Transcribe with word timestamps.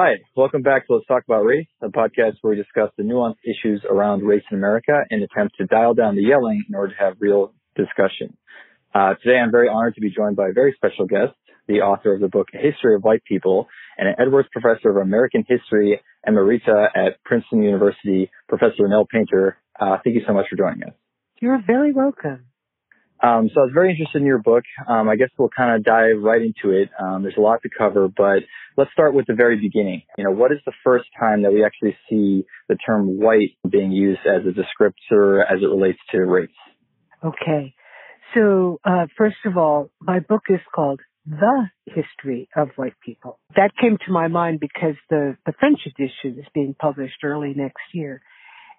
Hi, 0.00 0.12
welcome 0.36 0.62
back 0.62 0.86
to 0.86 0.94
Let's 0.94 1.06
Talk 1.08 1.24
About 1.26 1.42
Race, 1.42 1.66
a 1.82 1.88
podcast 1.88 2.34
where 2.42 2.54
we 2.54 2.56
discuss 2.56 2.88
the 2.96 3.02
nuanced 3.02 3.42
issues 3.44 3.82
around 3.90 4.22
race 4.22 4.44
in 4.48 4.56
America 4.56 4.92
and 5.10 5.24
attempt 5.24 5.56
to 5.58 5.66
dial 5.66 5.92
down 5.92 6.14
the 6.14 6.22
yelling 6.22 6.62
in 6.68 6.76
order 6.76 6.94
to 6.94 6.98
have 7.00 7.16
real 7.18 7.52
discussion. 7.74 8.36
Uh, 8.94 9.14
today 9.20 9.38
I'm 9.38 9.50
very 9.50 9.68
honored 9.68 9.96
to 9.96 10.00
be 10.00 10.08
joined 10.08 10.36
by 10.36 10.50
a 10.50 10.52
very 10.52 10.72
special 10.76 11.04
guest, 11.06 11.34
the 11.66 11.80
author 11.80 12.14
of 12.14 12.20
the 12.20 12.28
book 12.28 12.46
History 12.52 12.94
of 12.94 13.02
White 13.02 13.24
People 13.24 13.66
and 13.96 14.06
an 14.06 14.14
Edwards 14.20 14.48
Professor 14.52 14.88
of 14.90 14.98
American 14.98 15.44
History 15.48 16.00
Emerita 16.28 16.90
at 16.94 17.20
Princeton 17.24 17.64
University, 17.64 18.30
Professor 18.48 18.86
Nell 18.86 19.04
Painter. 19.04 19.56
Uh, 19.80 19.96
thank 20.04 20.14
you 20.14 20.22
so 20.24 20.32
much 20.32 20.46
for 20.48 20.54
joining 20.54 20.84
us. 20.84 20.94
You're 21.40 21.60
very 21.66 21.92
welcome. 21.92 22.44
Um, 23.22 23.50
so 23.52 23.60
I 23.60 23.64
was 23.64 23.72
very 23.74 23.90
interested 23.90 24.18
in 24.18 24.26
your 24.26 24.38
book. 24.38 24.64
Um, 24.88 25.08
I 25.08 25.16
guess 25.16 25.30
we'll 25.38 25.50
kind 25.54 25.74
of 25.74 25.84
dive 25.84 26.22
right 26.22 26.40
into 26.40 26.76
it. 26.76 26.88
Um, 27.00 27.22
there's 27.22 27.36
a 27.36 27.40
lot 27.40 27.62
to 27.62 27.68
cover, 27.76 28.08
but 28.08 28.44
let's 28.76 28.92
start 28.92 29.14
with 29.14 29.26
the 29.26 29.34
very 29.34 29.56
beginning. 29.60 30.02
You 30.16 30.24
know, 30.24 30.30
what 30.30 30.52
is 30.52 30.58
the 30.66 30.72
first 30.84 31.06
time 31.18 31.42
that 31.42 31.52
we 31.52 31.64
actually 31.64 31.96
see 32.08 32.44
the 32.68 32.76
term 32.76 33.18
white 33.18 33.56
being 33.68 33.90
used 33.90 34.20
as 34.26 34.42
a 34.46 34.52
descriptor 34.52 35.42
as 35.42 35.62
it 35.62 35.66
relates 35.66 35.98
to 36.12 36.18
race? 36.18 36.48
Okay. 37.24 37.74
So, 38.34 38.78
uh, 38.84 39.06
first 39.16 39.38
of 39.46 39.56
all, 39.56 39.90
my 40.00 40.20
book 40.20 40.42
is 40.48 40.60
called 40.74 41.00
The 41.26 41.68
History 41.86 42.48
of 42.54 42.68
White 42.76 42.94
People. 43.04 43.40
That 43.56 43.72
came 43.80 43.96
to 44.06 44.12
my 44.12 44.28
mind 44.28 44.60
because 44.60 44.94
the, 45.10 45.36
the 45.46 45.54
French 45.58 45.80
edition 45.86 46.38
is 46.38 46.46
being 46.54 46.74
published 46.78 47.24
early 47.24 47.54
next 47.56 47.82
year. 47.94 48.20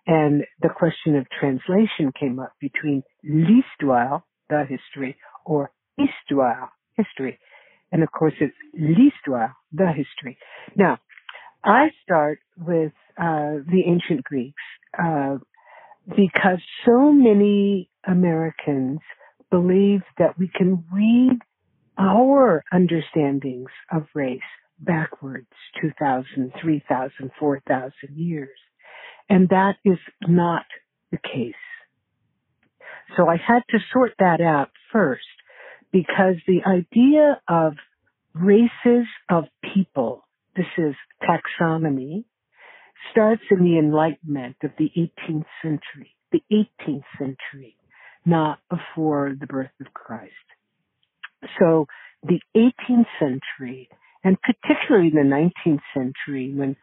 And 0.05 0.43
the 0.61 0.69
question 0.69 1.15
of 1.15 1.27
translation 1.39 2.11
came 2.17 2.39
up 2.39 2.53
between 2.59 3.03
l'histoire, 3.23 4.23
the 4.49 4.63
history, 4.67 5.17
or 5.45 5.71
histoire, 5.97 6.69
history. 6.95 7.39
And 7.91 8.03
of 8.03 8.11
course, 8.11 8.33
it's 8.39 8.55
l'histoire, 8.73 9.55
the 9.71 9.87
history. 9.87 10.37
Now, 10.75 10.99
I 11.63 11.89
start 12.03 12.39
with 12.57 12.93
uh, 13.17 13.63
the 13.67 13.83
ancient 13.85 14.23
Greeks 14.23 14.61
uh, 14.97 15.37
because 16.07 16.59
so 16.85 17.11
many 17.11 17.89
Americans 18.07 18.99
believe 19.51 20.01
that 20.17 20.37
we 20.37 20.49
can 20.55 20.85
read 20.91 21.39
our 21.97 22.63
understandings 22.71 23.71
of 23.91 24.03
race 24.13 24.39
backwards 24.79 25.47
2,000, 25.81 26.53
3,000, 26.61 27.31
4,000 27.37 27.91
years. 28.15 28.49
And 29.29 29.49
that 29.49 29.75
is 29.83 29.97
not 30.27 30.63
the 31.11 31.17
case. 31.17 31.53
So 33.17 33.27
I 33.27 33.37
had 33.37 33.61
to 33.69 33.79
sort 33.91 34.13
that 34.19 34.41
out 34.41 34.69
first 34.91 35.25
because 35.91 36.35
the 36.47 36.61
idea 36.65 37.41
of 37.47 37.73
races 38.33 39.07
of 39.29 39.45
people, 39.73 40.25
this 40.55 40.65
is 40.77 40.95
taxonomy, 41.23 42.25
starts 43.11 43.41
in 43.49 43.63
the 43.63 43.77
Enlightenment 43.77 44.57
of 44.63 44.71
the 44.77 44.91
18th 44.97 45.45
century, 45.61 46.15
the 46.31 46.43
18th 46.51 47.03
century, 47.17 47.75
not 48.25 48.59
before 48.69 49.35
the 49.39 49.47
birth 49.47 49.71
of 49.81 49.93
Christ. 49.93 50.33
So 51.59 51.87
the 52.23 52.39
18th 52.55 53.07
century, 53.19 53.89
and 54.23 54.37
particularly 54.41 55.09
the 55.09 55.19
19th 55.19 55.81
century, 55.93 56.53
when 56.53 56.75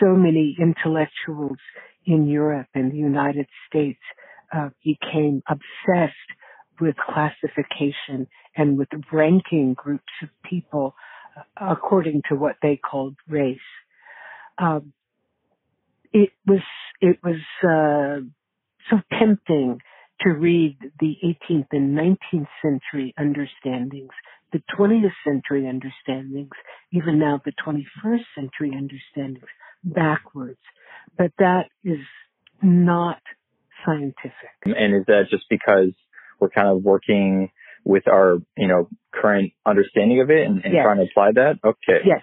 so 0.00 0.14
many 0.14 0.56
intellectuals 0.58 1.58
in 2.06 2.26
Europe 2.26 2.68
and 2.74 2.92
the 2.92 2.96
United 2.96 3.46
States 3.68 4.00
uh, 4.54 4.70
became 4.84 5.42
obsessed 5.48 6.14
with 6.80 6.96
classification 6.96 8.26
and 8.56 8.78
with 8.78 8.88
ranking 9.12 9.74
groups 9.74 10.12
of 10.22 10.28
people 10.48 10.94
uh, 11.36 11.68
according 11.72 12.22
to 12.28 12.34
what 12.34 12.56
they 12.62 12.76
called 12.76 13.16
race. 13.28 13.58
Um, 14.58 14.92
it 16.12 16.30
was 16.46 16.60
it 17.00 17.18
was 17.24 17.40
uh, 17.62 18.24
so 18.90 19.18
tempting 19.18 19.80
to 20.20 20.30
read 20.30 20.78
the 21.00 21.16
18th 21.24 21.66
and 21.72 21.98
19th 21.98 22.46
century 22.62 23.12
understandings, 23.18 24.12
the 24.52 24.62
20th 24.78 25.10
century 25.26 25.66
understandings, 25.68 26.52
even 26.92 27.18
now 27.18 27.40
the 27.44 27.52
21st 27.66 28.22
century 28.34 28.72
understandings 28.76 29.48
backwards. 29.82 30.60
But 31.18 31.32
that 31.38 31.64
is 31.82 31.98
not 32.62 33.18
scientific. 33.84 34.54
And 34.64 34.94
is 34.94 35.06
that 35.06 35.24
just 35.30 35.44
because 35.48 35.92
we're 36.40 36.50
kind 36.50 36.68
of 36.68 36.82
working 36.82 37.50
with 37.84 38.08
our, 38.08 38.38
you 38.56 38.68
know, 38.68 38.88
current 39.12 39.52
understanding 39.66 40.20
of 40.20 40.30
it 40.30 40.46
and, 40.46 40.64
and 40.64 40.74
yes. 40.74 40.82
trying 40.84 40.98
to 40.98 41.04
apply 41.04 41.32
that? 41.34 41.58
Okay. 41.64 42.00
Yes. 42.04 42.22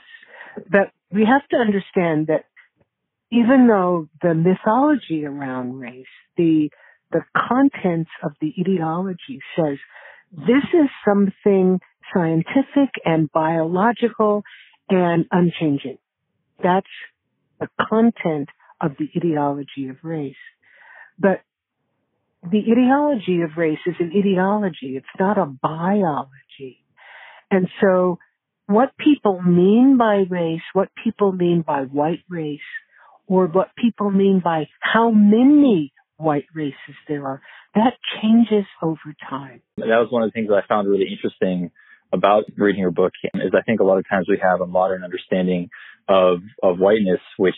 But 0.70 0.92
we 1.12 1.26
have 1.26 1.48
to 1.50 1.58
understand 1.58 2.28
that 2.28 2.46
even 3.32 3.68
though 3.68 4.10
the 4.22 4.34
mythology 4.34 5.26
around 5.26 5.80
race, 5.80 6.06
the 6.38 6.70
the 7.12 7.22
contents 7.36 8.10
of 8.24 8.32
the 8.40 8.54
ideology 8.60 9.40
says 9.56 9.78
this 10.32 10.64
is 10.74 10.90
something 11.06 11.80
scientific 12.14 12.94
and 13.04 13.30
biological 13.32 14.44
and 14.90 15.26
unchanging. 15.32 15.98
That's 16.64 16.88
the 17.60 17.68
content 17.90 18.50
of 18.80 18.92
the 18.98 19.10
ideology 19.16 19.90
of 19.90 19.98
race. 20.04 20.36
But 21.20 21.42
the 22.44 22.60
ideology 22.72 23.42
of 23.42 23.58
race 23.58 23.80
is 23.86 23.96
an 24.00 24.12
ideology. 24.18 24.98
It's 24.98 25.06
not 25.20 25.38
a 25.38 25.46
biology. 25.46 26.84
And 27.50 27.68
so 27.80 28.18
what 28.68 28.92
people 28.98 29.42
mean 29.42 29.98
by 29.98 30.24
race, 30.30 30.62
what 30.74 30.90
people 31.04 31.32
mean 31.32 31.64
by 31.66 31.82
white 31.84 32.24
race, 32.30 32.60
or 33.28 33.48
what 33.48 33.70
people 33.78 34.12
mean 34.12 34.42
by 34.44 34.68
how 34.80 35.12
many 35.12 35.94
white 36.18 36.46
races 36.54 36.96
there 37.08 37.26
are, 37.26 37.42
that 37.76 37.94
changes 38.22 38.66
over 38.82 39.16
time. 39.30 39.62
That 39.78 39.88
was 39.88 40.08
one 40.10 40.24
of 40.24 40.30
the 40.30 40.34
things 40.34 40.50
that 40.50 40.62
I 40.64 40.68
found 40.68 40.90
really 40.90 41.08
interesting 41.12 41.72
about 42.14 42.44
reading 42.58 42.82
your 42.82 42.92
book 42.92 43.14
is 43.34 43.52
I 43.54 43.62
think 43.62 43.80
a 43.80 43.84
lot 43.84 43.98
of 43.98 44.06
times 44.10 44.28
we 44.28 44.40
have 44.42 44.62
a 44.62 44.68
modern 44.68 45.04
understanding 45.04 45.70
of, 46.10 46.40
of 46.62 46.78
whiteness, 46.80 47.22
which, 47.38 47.56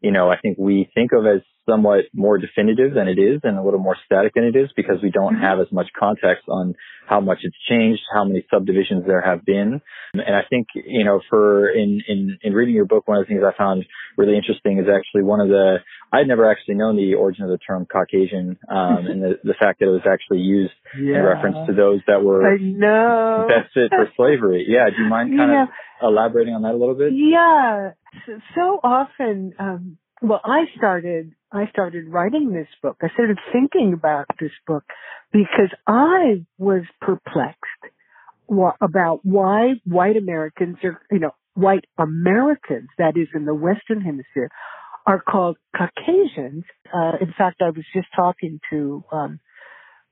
you 0.00 0.12
know, 0.12 0.30
I 0.30 0.38
think 0.38 0.58
we 0.58 0.90
think 0.94 1.12
of 1.12 1.26
as 1.26 1.42
somewhat 1.68 2.04
more 2.14 2.38
definitive 2.38 2.94
than 2.94 3.08
it 3.08 3.18
is 3.18 3.40
and 3.42 3.58
a 3.58 3.62
little 3.62 3.80
more 3.80 3.96
static 4.06 4.34
than 4.34 4.44
it 4.44 4.54
is 4.54 4.70
because 4.76 4.96
we 5.02 5.10
don't 5.10 5.34
mm-hmm. 5.34 5.42
have 5.42 5.58
as 5.58 5.66
much 5.72 5.88
context 5.98 6.44
on 6.48 6.74
how 7.08 7.20
much 7.20 7.38
it's 7.42 7.56
changed, 7.68 8.02
how 8.14 8.24
many 8.24 8.46
subdivisions 8.52 9.04
there 9.06 9.20
have 9.20 9.44
been. 9.44 9.80
And 10.14 10.34
I 10.34 10.42
think, 10.48 10.68
you 10.74 11.04
know, 11.04 11.20
for 11.28 11.68
in, 11.68 12.02
in, 12.06 12.38
in 12.42 12.52
reading 12.52 12.74
your 12.74 12.84
book, 12.84 13.06
one 13.08 13.18
of 13.18 13.24
the 13.24 13.28
things 13.28 13.42
I 13.44 13.56
found 13.56 13.84
really 14.16 14.36
interesting 14.36 14.78
is 14.78 14.86
actually 14.86 15.22
one 15.22 15.40
of 15.40 15.48
the, 15.48 15.78
I'd 16.12 16.28
never 16.28 16.50
actually 16.50 16.76
known 16.76 16.96
the 16.96 17.14
origin 17.14 17.44
of 17.44 17.50
the 17.50 17.58
term 17.58 17.86
Caucasian, 17.86 18.56
um, 18.68 19.06
and 19.06 19.22
the, 19.22 19.38
the 19.42 19.54
fact 19.58 19.80
that 19.80 19.86
it 19.86 19.90
was 19.90 20.06
actually 20.08 20.40
used 20.40 20.72
yeah. 20.96 21.18
in 21.18 21.22
reference 21.22 21.56
to 21.66 21.74
those 21.74 22.00
that 22.06 22.22
were 22.22 22.46
I 22.46 22.58
know. 22.58 23.46
best 23.48 23.74
fit 23.74 23.90
for 23.90 24.08
slavery. 24.16 24.66
Yeah. 24.68 24.88
Do 24.88 25.02
you 25.02 25.08
mind 25.08 25.36
kind 25.36 25.50
of 25.50 25.68
elaborating 26.00 26.54
on 26.54 26.62
that 26.62 26.74
a 26.74 26.78
little 26.78 26.94
bit? 26.94 27.12
Yeah. 27.12 27.92
So 28.54 28.80
often, 28.82 29.52
um, 29.58 29.98
well, 30.22 30.40
I 30.44 30.64
started, 30.76 31.32
I 31.52 31.68
started 31.70 32.06
writing 32.08 32.52
this 32.52 32.68
book. 32.82 32.96
I 33.02 33.08
started 33.14 33.38
thinking 33.52 33.92
about 33.92 34.26
this 34.40 34.52
book 34.66 34.84
because 35.32 35.70
I 35.86 36.44
was 36.58 36.82
perplexed 37.00 37.60
about 38.80 39.20
why 39.24 39.74
white 39.84 40.16
Americans 40.16 40.76
are, 40.84 41.00
you 41.10 41.18
know, 41.18 41.32
white 41.54 41.84
Americans, 41.98 42.88
that 42.98 43.16
is 43.16 43.28
in 43.34 43.44
the 43.44 43.54
Western 43.54 44.00
Hemisphere, 44.00 44.50
are 45.06 45.20
called 45.22 45.56
Caucasians. 45.76 46.64
Uh, 46.94 47.12
in 47.20 47.32
fact, 47.36 47.60
I 47.60 47.70
was 47.70 47.84
just 47.94 48.08
talking 48.14 48.60
to, 48.70 49.04
um, 49.12 49.40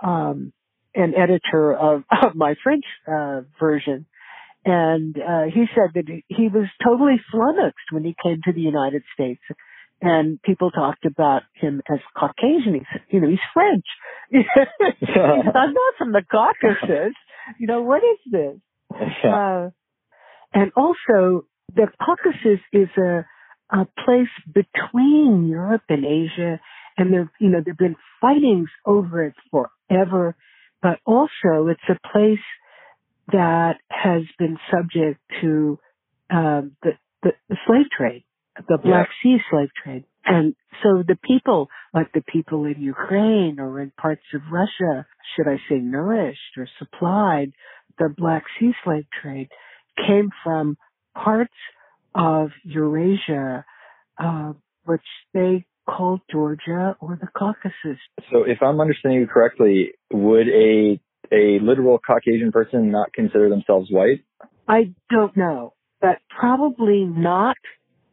um, 0.00 0.52
an 0.94 1.14
editor 1.14 1.74
of, 1.74 2.04
of 2.22 2.34
my 2.34 2.54
French, 2.62 2.84
uh, 3.06 3.42
version. 3.58 4.06
And, 4.64 5.16
uh, 5.16 5.44
he 5.52 5.66
said 5.74 5.90
that 5.94 6.22
he 6.28 6.48
was 6.48 6.68
totally 6.82 7.20
flummoxed 7.30 7.92
when 7.92 8.04
he 8.04 8.16
came 8.22 8.40
to 8.44 8.52
the 8.52 8.60
United 8.60 9.02
States 9.12 9.42
and 10.04 10.40
people 10.42 10.70
talked 10.70 11.06
about 11.06 11.42
him 11.54 11.80
as 11.90 11.98
Caucasian. 12.16 12.74
He's, 12.74 13.00
you 13.08 13.20
know, 13.20 13.28
he's 13.28 13.38
French. 13.52 13.84
I'm 14.32 15.72
not 15.72 15.94
from 15.98 16.12
the 16.12 16.22
Caucasus. 16.30 17.14
You 17.58 17.66
know, 17.66 17.82
what 17.82 18.02
is 18.02 18.18
this? 18.30 18.56
Uh, 19.24 19.70
and 20.52 20.70
also, 20.76 21.46
the 21.74 21.88
Caucasus 22.04 22.60
is 22.72 22.88
a, 22.98 23.24
a 23.70 23.86
place 24.04 24.28
between 24.46 25.48
Europe 25.48 25.82
and 25.88 26.04
Asia, 26.04 26.60
and 26.96 27.12
there, 27.12 27.30
you 27.40 27.48
know, 27.48 27.60
there've 27.64 27.76
been 27.76 27.96
fightings 28.20 28.68
over 28.86 29.24
it 29.24 29.34
forever. 29.50 30.36
But 30.82 30.98
also, 31.06 31.68
it's 31.68 31.80
a 31.88 31.98
place 32.12 32.38
that 33.32 33.76
has 33.88 34.22
been 34.38 34.58
subject 34.70 35.20
to 35.40 35.78
um, 36.30 36.76
the, 36.82 36.92
the, 37.22 37.30
the 37.48 37.56
slave 37.66 37.86
trade 37.96 38.24
the 38.68 38.78
Black 38.78 39.08
yeah. 39.24 39.36
Sea 39.36 39.42
slave 39.50 39.68
trade. 39.82 40.04
And 40.24 40.54
so 40.82 41.02
the 41.06 41.16
people, 41.22 41.68
like 41.92 42.12
the 42.12 42.22
people 42.22 42.64
in 42.64 42.80
Ukraine 42.80 43.58
or 43.60 43.80
in 43.80 43.90
parts 43.90 44.22
of 44.34 44.40
Russia, 44.50 45.06
should 45.34 45.48
I 45.48 45.56
say 45.68 45.76
nourished 45.76 46.56
or 46.56 46.68
supplied 46.78 47.52
the 47.98 48.08
Black 48.16 48.44
Sea 48.58 48.72
slave 48.84 49.06
trade, 49.20 49.48
came 49.96 50.30
from 50.42 50.76
parts 51.14 51.54
of 52.14 52.50
Eurasia, 52.64 53.64
uh, 54.18 54.52
which 54.84 55.02
they 55.32 55.66
called 55.88 56.20
Georgia 56.30 56.96
or 57.00 57.18
the 57.20 57.28
Caucasus. 57.36 58.00
So, 58.32 58.44
if 58.44 58.62
I'm 58.62 58.80
understanding 58.80 59.20
you 59.20 59.26
correctly, 59.26 59.92
would 60.10 60.48
a 60.48 60.98
a 61.32 61.58
literal 61.62 61.98
Caucasian 61.98 62.52
person 62.52 62.90
not 62.90 63.12
consider 63.12 63.48
themselves 63.48 63.90
white? 63.90 64.24
I 64.68 64.94
don't 65.10 65.36
know, 65.36 65.74
but 66.00 66.18
probably 66.28 67.04
not 67.04 67.56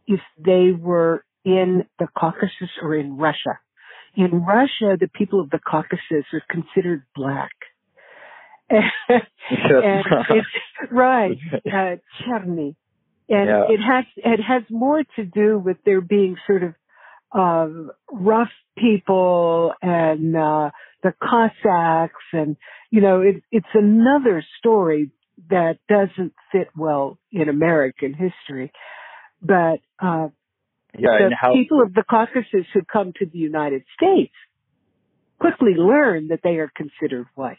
if 0.08 0.20
they 0.38 0.72
were 0.78 1.24
in 1.46 1.86
the 2.00 2.08
Caucasus 2.18 2.70
or 2.82 2.96
in 2.96 3.18
Russia. 3.18 3.60
In 4.16 4.44
Russia, 4.44 4.98
the 5.00 5.10
people 5.14 5.40
of 5.40 5.50
the 5.50 5.60
Caucasus 5.60 6.26
are 6.34 6.44
considered 6.50 7.04
black. 7.16 7.52
and 8.70 9.22
it's 10.30 10.48
right, 10.92 11.38
uh, 11.66 11.96
cherny. 12.22 12.76
And 13.30 13.50
yeah. 13.50 13.64
it 13.70 13.80
has 13.80 14.06
it 14.18 14.42
has 14.42 14.64
more 14.70 15.04
to 15.16 15.26
do 15.26 15.58
with 15.58 15.78
there 15.86 16.02
being 16.02 16.36
sort 16.46 16.64
of 16.64 16.74
uh, 17.34 17.92
rough 18.12 18.52
people 18.78 19.74
and 19.82 20.36
uh, 20.36 20.72
the 21.04 21.14
Cossacks, 21.22 22.24
and 22.34 22.56
you 22.90 23.02
know, 23.02 23.22
it, 23.22 23.44
it's 23.52 23.74
another 23.74 24.44
story 24.60 25.12
that 25.50 25.78
doesn't 25.90 26.34
fit 26.52 26.70
well 26.76 27.18
in 27.32 27.50
American 27.50 28.14
history. 28.14 28.72
But 29.42 29.80
uh, 30.00 30.30
yeah, 30.98 31.30
the 31.30 31.36
how- 31.40 31.54
people 31.54 31.82
of 31.82 31.94
the 31.94 32.04
Caucasus 32.04 32.68
who 32.74 32.82
come 32.84 33.14
to 33.20 33.26
the 33.26 33.40
United 33.40 33.84
States 33.96 34.34
quickly 35.40 35.74
learn 35.76 36.28
that 36.28 36.42
they 36.44 36.58
are 36.58 36.72
considered 36.76 37.28
white. 37.36 37.58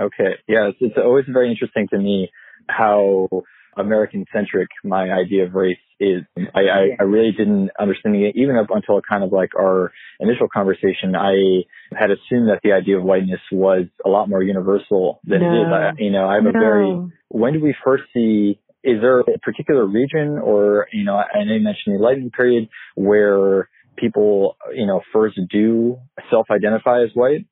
Okay, 0.00 0.36
yeah, 0.48 0.68
it's, 0.68 0.78
it's 0.80 0.96
always 0.96 1.24
very 1.28 1.50
interesting 1.50 1.86
to 1.88 1.98
me 1.98 2.30
how 2.68 3.28
American 3.76 4.24
centric 4.32 4.68
my 4.82 5.10
idea 5.10 5.44
of 5.44 5.54
race 5.54 5.78
is. 6.00 6.22
I, 6.54 6.60
I, 6.60 6.96
I, 7.00 7.02
really 7.04 7.32
didn't 7.32 7.70
understand 7.78 8.16
it 8.16 8.36
even 8.36 8.56
up 8.56 8.66
until 8.70 9.00
kind 9.00 9.22
of 9.24 9.32
like 9.32 9.50
our 9.58 9.92
initial 10.20 10.48
conversation. 10.52 11.14
I 11.16 11.64
had 11.96 12.10
assumed 12.10 12.48
that 12.48 12.60
the 12.62 12.72
idea 12.72 12.98
of 12.98 13.04
whiteness 13.04 13.40
was 13.52 13.86
a 14.04 14.08
lot 14.08 14.28
more 14.28 14.42
universal 14.42 15.20
than 15.24 15.40
no. 15.40 15.46
it 15.46 15.60
is. 15.60 15.66
I, 15.72 15.90
you 15.98 16.10
know, 16.10 16.26
I 16.28 16.34
have 16.34 16.44
no. 16.44 16.50
a 16.50 16.52
very, 16.52 17.12
when 17.28 17.52
did 17.52 17.62
we 17.62 17.74
first 17.84 18.04
see 18.12 18.60
is 18.84 19.00
there 19.00 19.20
a 19.20 19.38
particular 19.38 19.86
region 19.86 20.38
or, 20.38 20.88
you 20.92 21.04
know, 21.04 21.16
I 21.16 21.44
know 21.44 21.54
you 21.54 21.60
mentioned 21.60 21.94
the 21.94 21.96
Enlightenment 21.96 22.34
period 22.34 22.68
where 22.94 23.70
people, 23.96 24.56
you 24.74 24.86
know, 24.86 25.00
first 25.12 25.38
do 25.50 25.96
self-identify 26.30 27.02
as 27.02 27.08
white? 27.14 27.46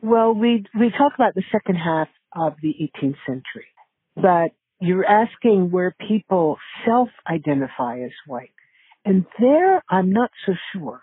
Well, 0.00 0.32
we, 0.32 0.64
we 0.78 0.92
talk 0.96 1.12
about 1.16 1.34
the 1.34 1.42
second 1.50 1.74
half 1.74 2.06
of 2.32 2.54
the 2.62 2.74
18th 2.80 3.16
century, 3.26 3.66
but 4.14 4.52
you're 4.80 5.04
asking 5.04 5.70
where 5.70 5.94
people 6.06 6.56
self-identify 6.86 8.00
as 8.00 8.12
white. 8.26 8.52
And 9.04 9.26
there, 9.40 9.82
I'm 9.88 10.12
not 10.12 10.30
so 10.46 10.52
sure. 10.72 11.02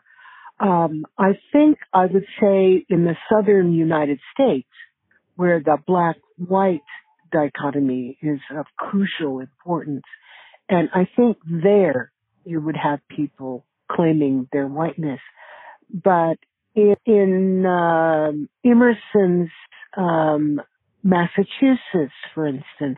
Um, 0.59 1.05
I 1.17 1.37
think 1.51 1.77
I 1.93 2.05
would 2.05 2.25
say 2.39 2.85
in 2.89 3.03
the 3.03 3.15
southern 3.29 3.73
United 3.73 4.19
States, 4.33 4.69
where 5.35 5.59
the 5.59 5.77
black-white 5.85 6.81
dichotomy 7.31 8.17
is 8.21 8.39
of 8.57 8.65
crucial 8.77 9.39
importance. 9.39 10.05
And 10.69 10.89
I 10.93 11.07
think 11.15 11.37
there 11.45 12.11
you 12.45 12.61
would 12.61 12.77
have 12.77 12.99
people 13.09 13.65
claiming 13.91 14.47
their 14.53 14.67
whiteness. 14.67 15.19
But 15.91 16.37
in, 16.73 16.95
in 17.05 17.65
um, 17.65 18.49
Emerson's 18.63 19.49
um, 19.97 20.61
Massachusetts, 21.03 22.13
for 22.33 22.47
instance, 22.47 22.97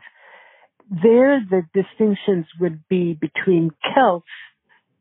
there 0.90 1.40
the 1.48 1.62
distinctions 1.74 2.46
would 2.60 2.86
be 2.88 3.14
between 3.14 3.70
Celts 3.94 4.26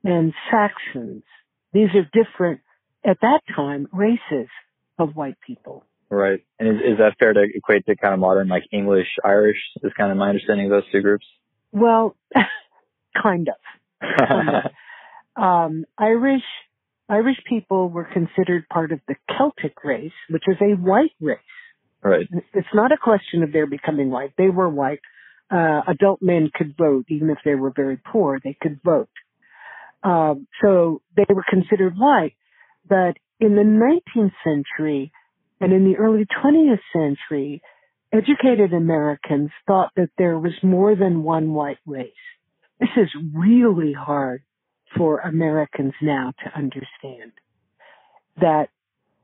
and 0.04 0.34
Saxons. 0.52 1.24
These 1.74 1.90
are 1.96 2.10
different, 2.14 2.62
at 3.06 3.18
that 3.22 3.42
time, 3.56 3.88
races 3.92 4.50
of 5.00 5.16
white 5.16 5.38
people. 5.46 5.84
Right. 6.10 6.40
And 6.60 6.70
is, 6.70 6.76
is 6.94 6.98
that 7.00 7.16
fair 7.20 7.34
to 7.34 7.46
equate 7.54 7.86
to 7.86 7.96
kind 7.96 8.14
of 8.14 8.20
modern, 8.20 8.48
like 8.48 8.64
English, 8.72 9.08
Irish? 9.24 9.58
Is 9.84 9.92
kind 9.98 10.12
of 10.12 10.18
my 10.18 10.30
understanding 10.30 10.68
of 10.68 10.72
those 10.72 10.92
two 10.92 11.02
groups? 11.02 11.26
Well, 11.72 12.16
kind 13.22 13.50
of. 13.50 14.20
Kind 14.28 14.50
of. 14.50 14.72
Um, 15.38 15.86
Irish, 16.00 16.42
Irish 17.10 17.38
people 17.48 17.90
were 17.90 18.06
considered 18.12 18.68
part 18.70 18.92
of 18.92 19.00
the 19.08 19.14
Celtic 19.38 19.84
race, 19.84 20.12
which 20.32 20.42
is 20.48 20.58
a 20.60 20.74
white 20.74 21.12
race. 21.22 21.38
Right. 22.02 22.28
It's 22.56 22.68
not 22.74 22.92
a 22.92 22.98
question 22.98 23.44
of 23.44 23.54
their 23.54 23.68
becoming 23.68 24.10
white. 24.10 24.34
They 24.36 24.50
were 24.50 24.68
white. 24.68 25.02
Uh, 25.50 25.82
adult 25.88 26.22
men 26.22 26.52
could 26.54 26.76
vote, 26.78 27.06
even 27.10 27.30
if 27.30 27.38
they 27.46 27.56
were 27.56 27.72
very 27.76 27.98
poor, 27.98 28.40
they 28.44 28.58
could 28.62 28.80
vote. 28.84 29.10
Um, 30.04 30.48
so 30.62 31.02
they 31.16 31.26
were 31.30 31.46
considered 31.50 31.96
white. 31.98 32.34
But 32.88 33.18
in 33.40 33.56
the 33.56 33.64
19th 33.64 34.34
century, 34.44 35.12
and 35.60 35.74
in 35.74 35.86
the 35.86 35.98
early 35.98 36.26
20th 36.26 36.80
century, 36.94 37.62
educated 38.12 38.74
Americans 38.74 39.52
thought 39.66 39.92
that 39.96 40.10
there 40.18 40.38
was 40.38 40.54
more 40.64 40.96
than 40.96 41.24
one 41.24 41.54
white 41.54 41.80
race. 41.86 42.12
This 42.80 42.90
is 42.96 43.10
really 43.34 43.94
hard 43.94 44.44
for 44.96 45.20
Americans 45.20 45.94
now 46.02 46.34
to 46.44 46.58
understand. 46.58 47.32
That 48.40 48.70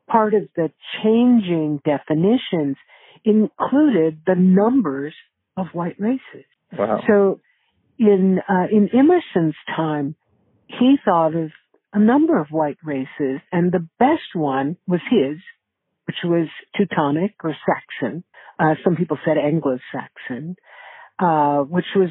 part 0.08 0.34
of 0.34 0.44
the 0.56 0.72
changing 1.02 1.81
definitions 1.86 2.78
included 3.24 4.22
the 4.25 4.36
numbers 4.36 5.14
of 5.58 5.68
white 5.74 6.00
races. 6.00 6.46
Wow. 6.78 7.02
So 7.08 7.40
in 8.00 8.40
uh, 8.48 8.68
in 8.72 8.90
Emerson's 8.94 9.56
time, 9.76 10.16
he 10.68 10.96
thought 11.06 11.36
of 11.36 11.52
a 11.94 12.00
number 12.00 12.40
of 12.40 12.48
white 12.50 12.78
races, 12.84 13.40
and 13.52 13.72
the 13.72 13.88
best 14.00 14.34
one 14.34 14.78
was 14.88 15.02
his, 15.10 15.38
which 16.06 16.18
was 16.24 16.48
Teutonic 16.76 17.36
or 17.44 17.56
Saxon. 17.66 18.24
Uh, 18.60 18.76
some 18.84 18.96
people 18.96 19.18
said 19.26 19.38
Anglo-Saxon, 19.38 20.56
uh, 21.20 21.60
which 21.60 21.86
was 21.96 22.10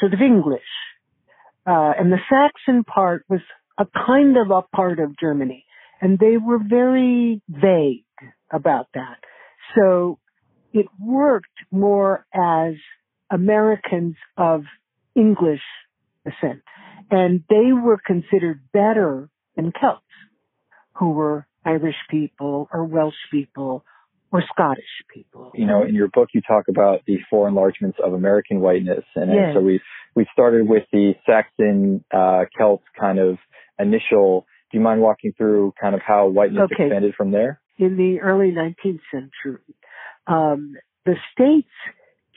sort 0.00 0.12
of 0.12 0.20
English. 0.20 0.60
Uh, 1.66 1.92
and 1.98 2.12
the 2.12 2.18
Saxon 2.28 2.84
part 2.84 3.24
was 3.28 3.40
a 3.78 3.86
kind 4.06 4.36
of 4.36 4.50
a 4.50 4.62
part 4.76 4.98
of 5.00 5.18
Germany. 5.18 5.64
And 6.00 6.18
they 6.18 6.36
were 6.36 6.58
very 6.58 7.40
vague 7.48 8.04
about 8.52 8.88
that. 8.94 9.18
So 9.76 10.18
it 10.72 10.86
worked 11.00 11.46
more 11.70 12.26
as 12.34 12.74
Americans 13.30 14.16
of 14.36 14.62
English 15.14 15.62
descent. 16.24 16.62
And 17.10 17.42
they 17.48 17.72
were 17.72 17.98
considered 18.04 18.60
better 18.72 19.28
than 19.56 19.72
Celts, 19.80 20.02
who 20.94 21.10
were 21.10 21.46
Irish 21.64 21.96
people 22.10 22.68
or 22.72 22.84
Welsh 22.84 23.14
people 23.30 23.84
or 24.32 24.42
Scottish 24.52 24.84
people. 25.12 25.52
You 25.54 25.66
know, 25.66 25.82
in 25.82 25.94
your 25.94 26.08
book, 26.08 26.30
you 26.32 26.40
talk 26.40 26.64
about 26.68 27.02
the 27.06 27.18
four 27.28 27.48
enlargements 27.48 27.98
of 28.02 28.14
American 28.14 28.60
whiteness, 28.60 29.04
and 29.14 29.30
yes. 29.30 29.54
so 29.54 29.60
we 29.60 29.80
we 30.14 30.26
started 30.32 30.66
with 30.66 30.84
the 30.90 31.12
Saxon 31.26 32.02
uh, 32.12 32.44
Celt 32.58 32.80
kind 32.98 33.18
of 33.18 33.36
initial. 33.78 34.46
Do 34.70 34.78
you 34.78 34.82
mind 34.82 35.02
walking 35.02 35.34
through 35.36 35.74
kind 35.78 35.94
of 35.94 36.00
how 36.06 36.28
whiteness 36.28 36.70
okay. 36.72 36.84
expanded 36.84 37.14
from 37.14 37.30
there? 37.30 37.60
In 37.78 37.96
the 37.98 38.20
early 38.20 38.52
19th 38.52 39.00
century, 39.10 39.74
um, 40.26 40.74
the 41.04 41.14
states 41.32 41.68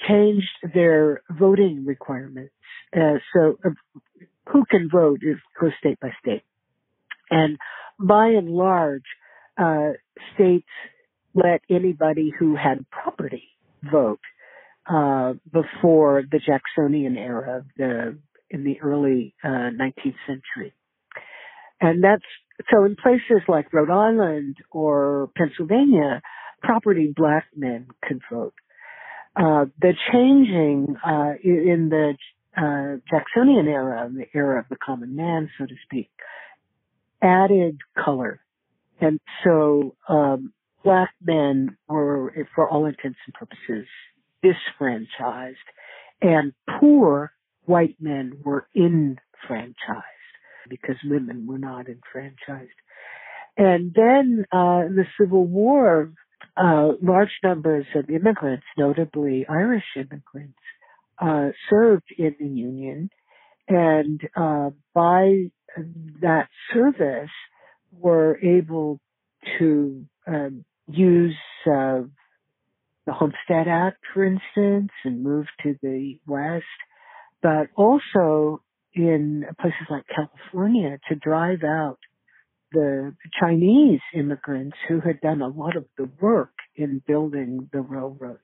changed 0.08 0.74
their 0.74 1.22
voting 1.30 1.86
requirements. 1.86 2.54
Uh, 2.96 3.20
so, 3.34 3.58
uh, 3.66 3.70
who 4.52 4.64
can 4.66 4.90
vote 4.92 5.20
is 5.22 5.38
goes 5.60 5.72
state 5.80 6.00
by 6.00 6.12
state, 6.22 6.44
and 7.32 7.58
by 8.00 8.28
and 8.28 8.50
large, 8.50 9.04
uh, 9.58 9.92
states 10.34 10.68
let 11.34 11.62
anybody 11.70 12.32
who 12.38 12.56
had 12.56 12.86
property 12.90 13.44
vote 13.92 14.20
uh, 14.88 15.34
before 15.52 16.24
the 16.30 16.40
Jacksonian 16.40 17.18
era, 17.18 17.66
the 17.78 18.18
in 18.50 18.64
the 18.64 18.80
early 18.82 19.34
uh, 19.44 19.48
19th 19.48 20.16
century, 20.28 20.74
and 21.82 22.04
that's 22.04 22.24
so 22.72 22.86
in 22.86 22.96
places 22.96 23.42
like 23.48 23.74
Rhode 23.74 23.90
Island 23.90 24.58
or 24.72 25.30
Pennsylvania, 25.36 26.22
property 26.66 27.14
black 27.16 27.46
men 27.56 27.88
could 28.04 28.22
vote. 28.32 28.54
Uh, 29.36 29.66
the 29.82 29.94
changing 30.12 30.96
uh, 31.06 31.34
in 31.44 31.90
the 31.90 32.14
uh, 32.58 32.98
Jacksonian 33.10 33.68
era, 33.68 34.10
the 34.14 34.26
era 34.34 34.60
of 34.60 34.66
the 34.70 34.78
common 34.78 35.16
man, 35.16 35.50
so 35.58 35.66
to 35.66 35.76
speak, 35.84 36.10
added 37.22 37.80
color. 38.02 38.40
And 39.02 39.20
so, 39.44 39.96
um, 40.08 40.54
black 40.84 41.10
men 41.22 41.76
were, 41.90 42.34
for 42.56 42.70
all 42.70 42.86
intents 42.86 43.18
and 43.26 43.34
purposes, 43.34 43.88
disfranchised 44.42 45.58
and 46.22 46.54
poor 46.80 47.32
white 47.66 47.96
men 48.00 48.38
were 48.44 48.68
enfranchised 48.76 50.04
because 50.70 50.96
women 51.04 51.46
were 51.48 51.58
not 51.58 51.88
enfranchised. 51.88 52.72
And 53.58 53.94
then, 53.94 54.46
uh, 54.52 54.90
the 54.90 55.06
Civil 55.20 55.46
War, 55.46 56.12
uh, 56.58 56.94
large 57.02 57.32
numbers 57.44 57.86
of 57.96 58.10
immigrants, 58.10 58.66
notably 58.78 59.46
Irish 59.48 59.84
immigrants, 59.96 60.58
uh, 61.20 61.50
served 61.70 62.14
in 62.18 62.36
the 62.40 62.48
Union. 62.48 63.10
And 63.68 64.22
uh, 64.36 64.70
by 64.94 65.50
that 66.22 66.48
service, 66.74 67.30
were 68.00 68.38
able 68.44 69.00
to 69.60 70.06
um, 70.28 70.66
use 70.88 71.36
uh, 71.66 72.02
the 73.06 73.14
Homestead 73.14 73.68
Act, 73.68 73.98
for 74.14 74.26
instance, 74.26 74.92
and 75.04 75.24
move 75.24 75.46
to 75.64 75.76
the 75.82 76.20
West, 76.28 76.66
but 77.42 77.68
also 77.76 78.62
in 78.94 79.46
places 79.60 79.88
like 79.90 80.04
California 80.14 80.98
to 81.10 81.16
drive 81.16 81.64
out 81.64 82.00
the 82.76 83.16
Chinese 83.40 84.02
immigrants 84.14 84.76
who 84.88 85.00
had 85.00 85.22
done 85.22 85.42
a 85.42 85.48
lot 85.48 85.78
of 85.78 85.86
the 85.98 86.10
work 86.20 86.54
in 86.76 87.02
building 87.08 87.70
the 87.72 87.80
railroads. 87.80 88.40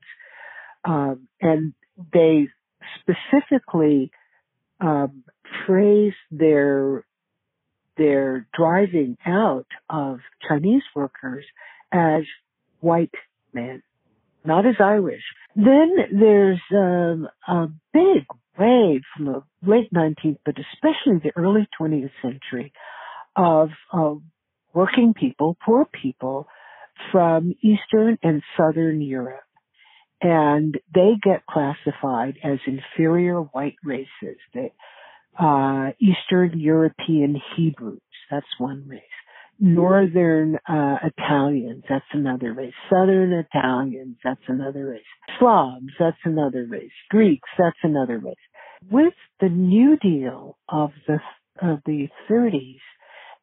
Um, 0.85 1.27
and 1.41 1.73
they 2.13 2.47
specifically 3.01 4.11
um, 4.79 5.23
phrased 5.65 6.15
their 6.31 7.05
their 7.97 8.47
driving 8.57 9.17
out 9.27 9.67
of 9.89 10.19
Chinese 10.47 10.81
workers 10.95 11.45
as 11.91 12.23
white 12.79 13.13
men, 13.53 13.83
not 14.45 14.65
as 14.65 14.75
Irish. 14.79 15.21
Then 15.55 15.97
there's 16.17 16.61
um, 16.73 17.27
a 17.47 17.67
big 17.93 18.25
wave 18.57 19.01
from 19.15 19.25
the 19.25 19.43
late 19.61 19.91
19th, 19.93 20.37
but 20.45 20.55
especially 20.57 21.19
the 21.21 21.33
early 21.35 21.67
20th 21.79 22.11
century 22.21 22.71
of 23.35 23.69
uh, 23.93 24.15
working 24.73 25.13
people, 25.13 25.57
poor 25.65 25.85
people 25.85 26.47
from 27.11 27.53
Eastern 27.61 28.17
and 28.23 28.41
Southern 28.57 29.01
Europe. 29.01 29.43
And 30.21 30.77
they 30.93 31.13
get 31.23 31.45
classified 31.47 32.35
as 32.43 32.59
inferior 32.67 33.39
white 33.39 33.77
races. 33.83 34.37
They, 34.53 34.71
uh, 35.39 35.91
Eastern 35.99 36.59
European 36.59 37.41
Hebrews, 37.55 38.01
that's 38.29 38.45
one 38.59 38.85
race. 38.87 39.01
Northern 39.59 40.57
uh, 40.67 40.95
Italians, 41.03 41.83
that's 41.87 42.05
another 42.13 42.53
race. 42.53 42.73
Southern 42.89 43.31
Italians, 43.31 44.17
that's 44.23 44.41
another 44.47 44.87
race. 44.87 45.01
Slavs, 45.39 45.85
that's 45.99 46.17
another 46.25 46.65
race. 46.67 46.91
Greeks, 47.09 47.47
that's 47.59 47.77
another 47.83 48.17
race. 48.17 48.35
With 48.89 49.13
the 49.39 49.49
New 49.49 49.97
Deal 49.97 50.57
of 50.67 50.91
the 51.07 51.19
of 51.61 51.79
the 51.85 52.07
30s, 52.27 52.79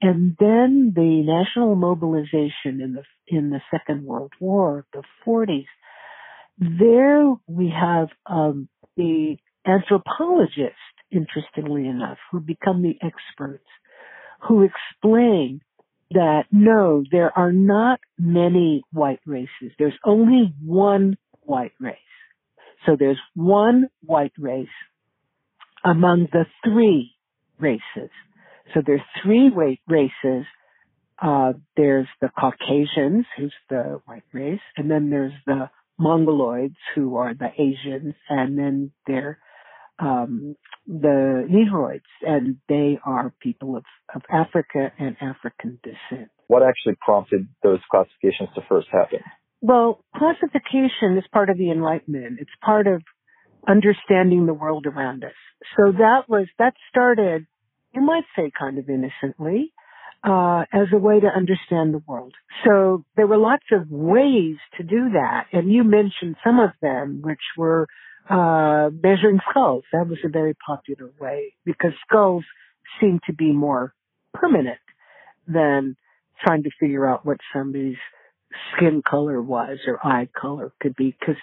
and 0.00 0.37
then 0.38 0.93
the 0.95 1.23
national 1.25 1.75
mobilization 1.75 2.81
in 2.81 2.95
the 2.95 3.02
in 3.26 3.50
the 3.50 3.61
Second 3.71 4.05
World 4.05 4.33
War, 4.40 4.87
the 4.93 5.02
40s, 5.26 5.67
there 6.59 7.25
we 7.47 7.71
have 7.78 8.09
um, 8.26 8.69
the 8.97 9.37
anthropologists, 9.67 10.76
interestingly 11.11 11.87
enough, 11.87 12.19
who 12.31 12.40
become 12.40 12.83
the 12.83 12.97
experts, 13.02 13.67
who 14.49 14.62
explain 14.62 15.61
that 16.12 16.45
no, 16.50 17.05
there 17.11 17.37
are 17.37 17.52
not 17.52 18.00
many 18.19 18.83
white 18.93 19.21
races. 19.26 19.73
There's 19.78 19.99
only 20.05 20.55
one 20.64 21.19
white 21.43 21.75
race. 21.78 21.97
So 22.87 22.97
there's 22.99 23.21
one 23.35 23.88
white 24.05 24.33
race 24.38 24.69
among 25.85 26.28
the 26.33 26.47
three 26.64 27.12
races. 27.59 28.11
So 28.75 28.82
there's 28.84 29.00
three 29.22 29.50
races. 29.88 30.46
Uh, 31.20 31.54
there's 31.76 32.06
the 32.20 32.28
Caucasians, 32.38 33.26
who's 33.37 33.54
the 33.68 34.00
white 34.04 34.22
race, 34.32 34.60
and 34.76 34.90
then 34.90 35.10
there's 35.10 35.32
the 35.46 35.70
Mongoloids, 36.00 36.76
who 36.94 37.16
are 37.16 37.34
the 37.34 37.48
Asians, 37.58 38.14
and 38.28 38.56
then 38.56 38.92
there 39.06 39.38
um, 39.98 40.56
the 40.87 41.46
Negroids, 41.50 42.00
and 42.22 42.56
they 42.68 42.98
are 43.04 43.32
people 43.40 43.76
of, 43.76 43.84
of 44.14 44.22
Africa 44.30 44.92
and 44.98 45.16
African 45.20 45.78
descent. 45.82 46.30
What 46.46 46.62
actually 46.62 46.96
prompted 47.04 47.48
those 47.62 47.80
classifications 47.90 48.50
to 48.54 48.62
first 48.68 48.88
happen? 48.90 49.20
Well, 49.60 50.04
classification 50.16 51.18
is 51.18 51.25
part 51.32 51.50
of 51.50 51.58
the 51.58 51.70
Enlightenment. 51.70 52.38
It's 52.40 52.50
part 52.64 52.87
of 52.87 53.02
understanding 53.66 54.46
the 54.46 54.54
world 54.54 54.87
around 54.87 55.25
us. 55.25 55.32
So 55.76 55.92
that 55.92 56.28
was, 56.28 56.46
that 56.58 56.75
started, 56.88 57.46
you 57.92 58.00
might 58.00 58.25
say 58.37 58.50
kind 58.59 58.78
of 58.78 58.88
innocently, 58.88 59.73
uh, 60.25 60.64
as 60.73 60.88
a 60.92 60.99
way 60.99 61.21
to 61.21 61.26
understand 61.26 61.95
the 61.95 62.02
world. 62.07 62.35
So 62.64 63.04
there 63.16 63.26
were 63.26 63.38
lots 63.38 63.64
of 63.73 63.90
ways 63.90 64.57
to 64.76 64.83
do 64.83 65.11
that. 65.12 65.47
And 65.52 65.73
you 65.73 65.85
mentioned 65.85 66.37
some 66.45 66.59
of 66.59 66.71
them, 66.83 67.21
which 67.23 67.38
were 67.57 67.87
uh, 68.28 68.90
measuring 68.92 69.38
skulls. 69.50 69.85
That 69.92 70.09
was 70.09 70.18
a 70.25 70.28
very 70.28 70.54
popular 70.54 71.11
way 71.21 71.54
because 71.64 71.92
skulls 72.07 72.45
seem 73.00 73.21
to 73.26 73.33
be 73.33 73.52
more 73.52 73.95
permanent 74.35 74.80
than 75.47 75.97
trying 76.45 76.64
to 76.64 76.71
figure 76.78 77.07
out 77.07 77.25
what 77.25 77.38
somebody's 77.52 77.97
skin 78.76 79.02
color 79.09 79.40
was 79.40 79.78
or 79.87 80.04
eye 80.04 80.28
color 80.38 80.73
could 80.80 80.97
be 80.97 81.14
because 81.18 81.40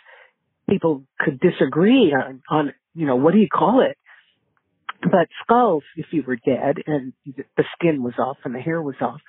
people 0.70 1.04
could 1.20 1.40
disagree 1.40 2.14
on, 2.14 2.42
on, 2.50 2.74
you 2.94 3.06
know, 3.06 3.16
what 3.16 3.34
do 3.34 3.40
you 3.40 3.48
call 3.48 3.82
it? 3.82 3.98
But 5.12 5.28
skulls, 5.44 5.84
if 5.96 6.08
you 6.12 6.24
were 6.26 6.38
dead 6.38 6.78
and 6.88 7.14
the 7.26 7.64
skin 7.76 8.02
was 8.02 8.16
off 8.18 8.38
and 8.44 8.56
the 8.56 8.60
hair 8.60 8.82
was 8.82 8.96
off, 9.02 9.22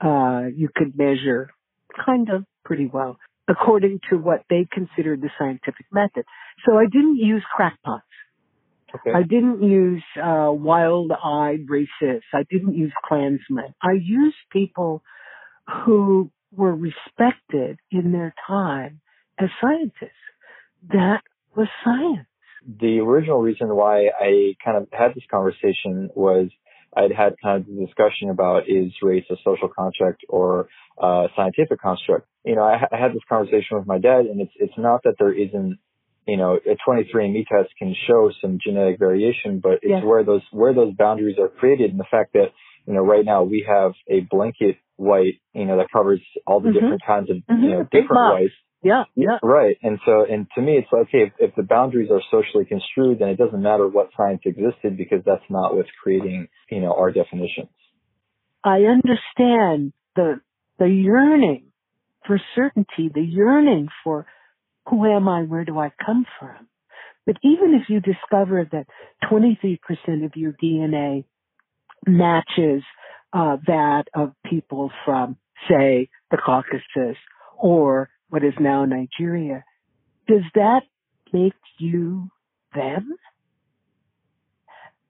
uh, 0.00 0.48
you 0.54 0.68
could 0.74 0.98
measure 0.98 1.50
kind 2.04 2.28
of 2.28 2.44
pretty 2.64 2.86
well 2.86 3.18
according 3.48 4.00
to 4.10 4.16
what 4.16 4.44
they 4.48 4.66
considered 4.72 5.20
the 5.20 5.30
scientific 5.38 5.86
method. 5.92 6.24
So 6.66 6.76
I 6.76 6.86
didn't 6.86 7.16
use 7.16 7.44
crackpots. 7.54 8.02
Okay. 8.94 9.12
I 9.14 9.22
didn't 9.22 9.62
use 9.62 10.02
uh, 10.22 10.50
wild-eyed 10.52 11.66
racists. 11.70 12.30
I 12.34 12.44
didn't 12.50 12.74
use 12.74 12.92
Klansmen. 13.06 13.74
I 13.82 13.92
used 13.92 14.36
people 14.50 15.02
who 15.84 16.30
were 16.54 16.74
respected 16.74 17.78
in 17.90 18.12
their 18.12 18.34
time 18.46 19.00
as 19.38 19.48
scientists. 19.60 20.10
That 20.90 21.22
was 21.56 21.68
science. 21.84 22.26
The 22.80 23.00
original 23.00 23.40
reason 23.40 23.74
why 23.74 24.06
I 24.20 24.54
kind 24.64 24.76
of 24.76 24.88
had 24.92 25.14
this 25.14 25.24
conversation 25.30 26.10
was 26.14 26.48
I'd 26.96 27.12
had 27.12 27.34
kind 27.42 27.60
of 27.60 27.66
the 27.66 27.86
discussion 27.86 28.30
about 28.30 28.68
is 28.68 28.92
race 29.02 29.24
a 29.30 29.36
social 29.44 29.68
construct 29.68 30.22
or 30.28 30.68
a 31.00 31.26
scientific 31.34 31.80
construct. 31.80 32.26
You 32.44 32.56
know, 32.56 32.62
I, 32.62 32.74
I 32.92 33.00
had 33.00 33.12
this 33.12 33.22
conversation 33.28 33.78
with 33.78 33.86
my 33.86 33.98
dad, 33.98 34.26
and 34.26 34.40
it's 34.40 34.52
it's 34.56 34.76
not 34.76 35.02
that 35.04 35.14
there 35.18 35.32
isn't, 35.32 35.78
you 36.26 36.36
know, 36.36 36.56
a 36.56 36.76
23andMe 36.88 37.46
test 37.46 37.70
can 37.78 37.94
show 38.06 38.30
some 38.40 38.58
genetic 38.64 38.98
variation, 38.98 39.60
but 39.60 39.74
it's 39.82 39.88
yes. 39.88 40.04
where 40.04 40.22
those 40.22 40.42
where 40.50 40.74
those 40.74 40.94
boundaries 40.94 41.36
are 41.38 41.48
created, 41.48 41.90
and 41.90 42.00
the 42.00 42.06
fact 42.10 42.34
that 42.34 42.48
you 42.86 42.92
know 42.92 43.00
right 43.00 43.24
now 43.24 43.42
we 43.42 43.64
have 43.66 43.92
a 44.08 44.20
blanket 44.30 44.76
white, 44.96 45.40
you 45.54 45.64
know, 45.64 45.78
that 45.78 45.86
covers 45.92 46.20
all 46.46 46.60
the 46.60 46.68
mm-hmm. 46.68 46.78
different 46.78 47.02
kinds 47.06 47.30
of 47.30 47.36
mm-hmm. 47.36 47.62
you 47.62 47.70
know 47.70 47.82
different 47.84 48.34
whites 48.34 48.54
yeah, 48.82 49.04
yeah. 49.14 49.38
Right. 49.42 49.76
And 49.82 49.98
so, 50.04 50.24
and 50.28 50.46
to 50.56 50.60
me, 50.60 50.72
it's 50.72 50.88
like, 50.92 51.02
okay, 51.08 51.32
if, 51.38 51.50
if 51.50 51.54
the 51.54 51.62
boundaries 51.62 52.10
are 52.10 52.22
socially 52.30 52.64
construed, 52.64 53.20
then 53.20 53.28
it 53.28 53.38
doesn't 53.38 53.62
matter 53.62 53.86
what 53.86 54.10
science 54.16 54.42
existed 54.44 54.96
because 54.96 55.20
that's 55.24 55.44
not 55.48 55.76
what's 55.76 55.88
creating, 56.02 56.48
you 56.70 56.80
know, 56.80 56.92
our 56.92 57.12
definitions. 57.12 57.68
I 58.64 58.82
understand 58.82 59.92
the, 60.16 60.40
the 60.78 60.88
yearning 60.88 61.66
for 62.26 62.40
certainty, 62.54 63.10
the 63.12 63.22
yearning 63.22 63.88
for 64.04 64.26
who 64.88 65.04
am 65.06 65.28
I, 65.28 65.42
where 65.42 65.64
do 65.64 65.78
I 65.78 65.92
come 66.04 66.26
from? 66.38 66.68
But 67.24 67.36
even 67.42 67.74
if 67.80 67.88
you 67.88 68.00
discover 68.00 68.68
that 68.72 68.86
23% 69.30 69.78
of 70.24 70.32
your 70.34 70.52
DNA 70.62 71.24
matches 72.06 72.82
uh, 73.32 73.58
that 73.66 74.04
of 74.14 74.32
people 74.44 74.90
from, 75.04 75.36
say, 75.68 76.08
the 76.30 76.36
Caucasus 76.36 77.16
or 77.56 78.10
what 78.32 78.42
is 78.42 78.54
now 78.58 78.86
Nigeria, 78.86 79.62
does 80.26 80.40
that 80.54 80.80
make 81.34 81.52
you 81.78 82.30
them? 82.74 83.10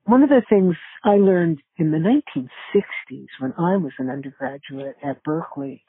One 0.03 0.23
of 0.23 0.29
the 0.29 0.41
things 0.49 0.75
I 1.05 1.15
learned 1.15 1.59
in 1.77 1.91
the 1.91 1.99
1960s 1.99 3.27
when 3.39 3.53
I 3.57 3.77
was 3.77 3.93
an 3.97 4.09
undergraduate 4.09 4.97
at 5.01 5.23
Berkeley, 5.23 5.85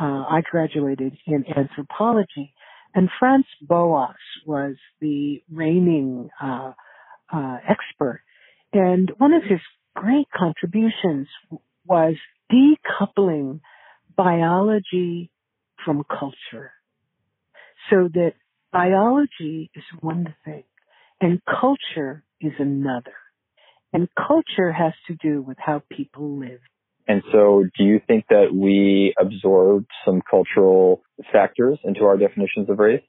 uh, 0.00 0.24
I 0.28 0.42
graduated 0.50 1.16
in 1.24 1.44
anthropology, 1.56 2.52
and 2.96 3.08
Franz 3.16 3.46
Boas 3.62 4.16
was 4.44 4.74
the 5.00 5.40
reigning 5.52 6.30
uh, 6.42 6.72
uh, 7.32 7.58
expert. 7.68 8.22
And 8.72 9.08
one 9.18 9.34
of 9.34 9.44
his 9.44 9.60
great 9.94 10.26
contributions 10.36 11.28
was 11.86 12.16
decoupling 12.50 13.60
biology 14.16 15.30
from 15.84 16.04
culture. 16.08 16.72
So 17.90 18.08
that 18.14 18.34
biology 18.72 19.70
is 19.74 19.84
one 20.00 20.34
thing 20.44 20.64
and 21.20 21.40
culture 21.44 22.24
is 22.40 22.52
another. 22.58 23.14
And 23.92 24.08
culture 24.16 24.72
has 24.72 24.92
to 25.06 25.16
do 25.22 25.42
with 25.42 25.58
how 25.60 25.82
people 25.90 26.38
live. 26.38 26.60
And 27.06 27.22
so 27.32 27.64
do 27.76 27.84
you 27.84 28.00
think 28.06 28.26
that 28.30 28.48
we 28.54 29.14
absorb 29.20 29.86
some 30.04 30.22
cultural 30.28 31.02
factors 31.32 31.78
into 31.84 32.04
our 32.04 32.16
definitions 32.16 32.70
of 32.70 32.78
race? 32.78 33.02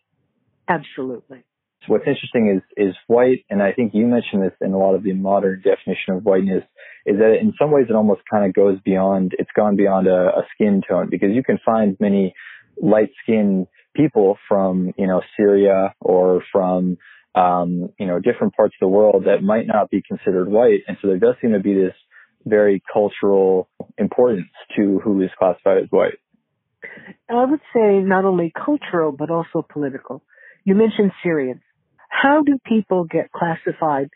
Absolutely. 0.67 1.43
So 1.81 1.93
what's 1.93 2.07
interesting 2.07 2.49
is 2.55 2.87
is 2.89 2.95
white, 3.07 3.43
and 3.49 3.61
I 3.61 3.73
think 3.73 3.93
you 3.93 4.07
mentioned 4.07 4.41
this 4.41 4.53
in 4.61 4.71
a 4.71 4.77
lot 4.77 4.95
of 4.95 5.03
the 5.03 5.13
modern 5.13 5.61
definition 5.61 6.15
of 6.15 6.23
whiteness, 6.23 6.63
is 7.05 7.17
that 7.17 7.37
in 7.41 7.53
some 7.59 7.71
ways 7.71 7.87
it 7.89 7.95
almost 7.95 8.21
kind 8.31 8.45
of 8.45 8.53
goes 8.53 8.79
beyond. 8.85 9.33
It's 9.37 9.51
gone 9.55 9.75
beyond 9.75 10.07
a, 10.07 10.29
a 10.29 10.43
skin 10.53 10.81
tone 10.87 11.09
because 11.09 11.29
you 11.33 11.43
can 11.43 11.59
find 11.65 11.97
many 11.99 12.33
light 12.81 13.09
skinned 13.23 13.67
people 13.95 14.37
from 14.47 14.93
you 14.97 15.07
know 15.07 15.21
Syria 15.37 15.93
or 15.99 16.43
from 16.51 16.97
um, 17.35 17.89
you 17.99 18.07
know 18.07 18.19
different 18.19 18.55
parts 18.55 18.75
of 18.75 18.85
the 18.85 18.87
world 18.87 19.25
that 19.25 19.43
might 19.43 19.67
not 19.67 19.89
be 19.89 20.01
considered 20.07 20.49
white, 20.49 20.81
and 20.87 20.97
so 21.01 21.07
there 21.07 21.19
does 21.19 21.35
seem 21.41 21.53
to 21.53 21.59
be 21.59 21.73
this 21.73 21.95
very 22.45 22.81
cultural 22.91 23.69
importance 23.97 24.47
to 24.75 24.99
who 25.03 25.21
is 25.21 25.29
classified 25.39 25.83
as 25.83 25.89
white. 25.89 26.19
I 27.29 27.45
would 27.45 27.61
say 27.73 27.99
not 27.99 28.25
only 28.25 28.51
cultural 28.53 29.11
but 29.11 29.29
also 29.29 29.65
political. 29.67 30.23
You 30.65 30.75
mentioned 30.75 31.11
Syrians. 31.23 31.61
How 32.09 32.43
do 32.43 32.59
people 32.65 33.05
get 33.05 33.31
classified, 33.31 34.09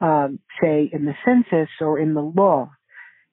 um, 0.00 0.38
say, 0.62 0.88
in 0.90 1.04
the 1.04 1.14
census 1.24 1.68
or 1.80 1.98
in 1.98 2.14
the 2.14 2.22
law? 2.22 2.70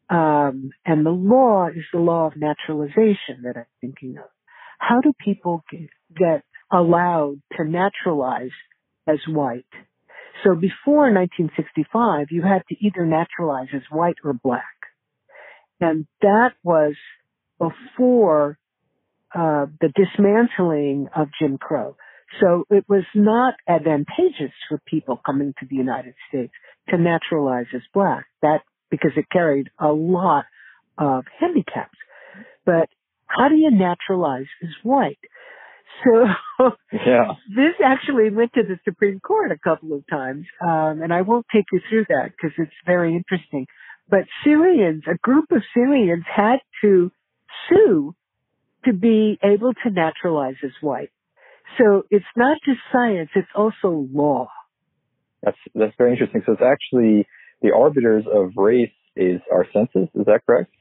Um, 0.09 0.71
and 0.85 1.05
the 1.05 1.11
law 1.11 1.67
is 1.67 1.83
the 1.93 1.99
law 1.99 2.27
of 2.27 2.33
naturalization 2.35 3.43
that 3.43 3.57
I'm 3.57 3.65
thinking 3.79 4.17
of. 4.17 4.29
How 4.77 5.01
do 5.01 5.13
people 5.23 5.63
get, 6.15 6.43
allowed 6.71 7.41
to 7.57 7.63
naturalize 7.63 8.51
as 9.07 9.19
white? 9.27 9.65
So 10.43 10.53
before 10.53 11.11
1965, 11.11 12.27
you 12.29 12.41
had 12.43 12.63
to 12.69 12.75
either 12.79 13.05
naturalize 13.05 13.69
as 13.73 13.81
white 13.89 14.17
or 14.23 14.33
black. 14.33 14.63
And 15.79 16.05
that 16.21 16.51
was 16.63 16.93
before 17.57 18.57
uh, 19.33 19.65
the 19.81 19.91
dismantling 19.95 21.07
of 21.15 21.27
Jim 21.39 21.57
Crow. 21.57 21.95
So 22.41 22.65
it 22.69 22.85
was 22.87 23.03
not 23.15 23.55
advantageous 23.67 24.53
for 24.67 24.79
people 24.85 25.19
coming 25.25 25.53
to 25.59 25.65
the 25.69 25.75
United 25.75 26.13
States 26.27 26.53
to 26.89 26.97
naturalize 26.97 27.67
as 27.73 27.81
black. 27.93 28.25
That 28.41 28.61
because 28.89 29.11
it 29.15 29.25
carried 29.31 29.69
a 29.79 29.89
lot 29.89 30.45
of 30.97 31.25
handicaps. 31.39 31.97
But 32.65 32.89
how 33.27 33.49
do 33.49 33.55
you 33.55 33.71
naturalize 33.71 34.47
as 34.63 34.69
white? 34.83 35.19
So 36.03 36.69
yeah. 36.93 37.33
this 37.55 37.75
actually 37.83 38.29
went 38.29 38.53
to 38.53 38.63
the 38.63 38.79
Supreme 38.85 39.19
Court 39.19 39.51
a 39.51 39.57
couple 39.57 39.93
of 39.93 40.03
times, 40.09 40.45
um, 40.61 41.01
and 41.01 41.13
I 41.13 41.21
won't 41.21 41.45
take 41.53 41.65
you 41.71 41.81
through 41.89 42.05
that 42.09 42.31
because 42.31 42.55
it's 42.57 42.71
very 42.85 43.15
interesting. 43.15 43.67
But 44.09 44.21
Syrians, 44.43 45.03
a 45.11 45.17
group 45.17 45.45
of 45.51 45.61
Syrians, 45.73 46.23
had 46.33 46.59
to 46.81 47.11
sue 47.69 48.15
to 48.85 48.93
be 48.93 49.37
able 49.43 49.73
to 49.73 49.89
naturalize 49.89 50.55
as 50.63 50.71
white. 50.81 51.09
So 51.77 52.03
it's 52.09 52.25
not 52.35 52.57
just 52.65 52.79
science; 52.91 53.29
it's 53.35 53.47
also 53.55 54.07
law. 54.13 54.49
That's 55.43 55.57
that's 55.75 55.93
very 55.97 56.11
interesting. 56.11 56.41
So 56.45 56.53
it's 56.53 56.61
actually 56.61 57.27
the 57.61 57.73
arbiters 57.73 58.25
of 58.31 58.51
race 58.55 58.91
is 59.15 59.41
our 59.51 59.65
census. 59.73 60.09
Is 60.15 60.25
that 60.25 60.41
correct? 60.45 60.71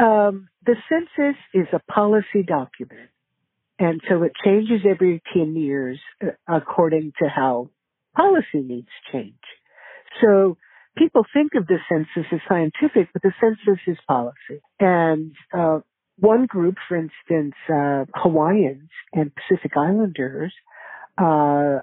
Um, 0.00 0.48
the 0.64 0.76
census 0.88 1.36
is 1.52 1.66
a 1.72 1.80
policy 1.92 2.42
document, 2.46 3.10
and 3.78 4.00
so 4.08 4.22
it 4.22 4.32
changes 4.44 4.80
every 4.88 5.22
ten 5.32 5.56
years 5.56 6.00
uh, 6.22 6.30
according 6.48 7.12
to 7.22 7.28
how 7.28 7.70
policy 8.16 8.60
needs 8.62 8.88
change. 9.12 9.34
So 10.20 10.56
people 10.96 11.24
think 11.32 11.52
of 11.54 11.66
the 11.66 11.78
census 11.88 12.30
as 12.32 12.40
scientific, 12.48 13.08
but 13.12 13.22
the 13.22 13.32
census 13.40 13.80
is 13.86 13.98
policy. 14.08 14.62
And 14.78 15.32
uh, 15.52 15.80
one 16.18 16.46
group, 16.46 16.76
for 16.88 16.96
instance, 16.96 17.54
uh, 17.68 18.04
Hawaiians 18.14 18.90
and 19.12 19.32
Pacific 19.34 19.72
Islanders, 19.76 20.52
uh, 21.18 21.80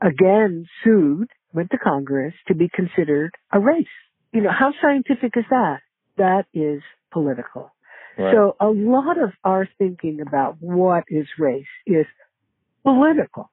again 0.00 0.66
sued, 0.82 1.28
went 1.52 1.70
to 1.70 1.78
Congress 1.78 2.34
to 2.48 2.54
be 2.54 2.68
considered 2.72 3.32
a 3.52 3.60
race. 3.60 3.86
You 4.32 4.42
know, 4.42 4.50
how 4.50 4.72
scientific 4.80 5.36
is 5.36 5.44
that? 5.50 5.80
That 6.16 6.46
is 6.54 6.82
political. 7.12 7.72
Right. 8.18 8.34
So 8.34 8.56
a 8.60 8.68
lot 8.68 9.22
of 9.22 9.30
our 9.44 9.68
thinking 9.78 10.20
about 10.20 10.56
what 10.60 11.04
is 11.08 11.26
race 11.38 11.64
is 11.86 12.06
political. 12.82 13.50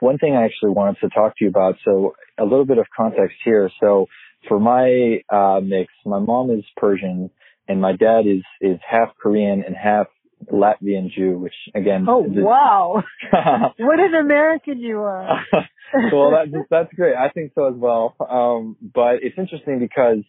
One 0.00 0.18
thing 0.18 0.36
I 0.36 0.44
actually 0.44 0.70
wanted 0.70 1.00
to 1.00 1.08
talk 1.08 1.36
to 1.38 1.44
you 1.44 1.48
about, 1.48 1.76
so 1.84 2.14
a 2.38 2.44
little 2.44 2.66
bit 2.66 2.78
of 2.78 2.86
context 2.96 3.36
here. 3.44 3.70
So 3.80 4.06
for 4.48 4.60
my 4.60 5.22
uh, 5.28 5.60
mix, 5.60 5.92
my 6.04 6.18
mom 6.18 6.50
is 6.50 6.64
Persian 6.76 7.30
and 7.68 7.80
my 7.80 7.92
dad 7.92 8.26
is 8.26 8.42
is 8.60 8.78
half 8.88 9.08
Korean 9.20 9.62
and 9.64 9.74
half 9.74 10.06
Latvian 10.52 11.10
Jew, 11.10 11.38
which 11.38 11.54
again. 11.74 12.06
Oh 12.08 12.24
wow! 12.26 13.02
what 13.78 14.00
an 14.00 14.14
American 14.14 14.80
you 14.80 14.98
are. 14.98 15.44
well, 16.12 16.30
that's 16.30 16.66
that's 16.70 16.94
great. 16.94 17.14
I 17.16 17.30
think 17.30 17.52
so 17.54 17.68
as 17.68 17.74
well. 17.76 18.14
Um, 18.20 18.76
but 18.94 19.22
it's 19.22 19.38
interesting 19.38 19.78
because 19.78 20.24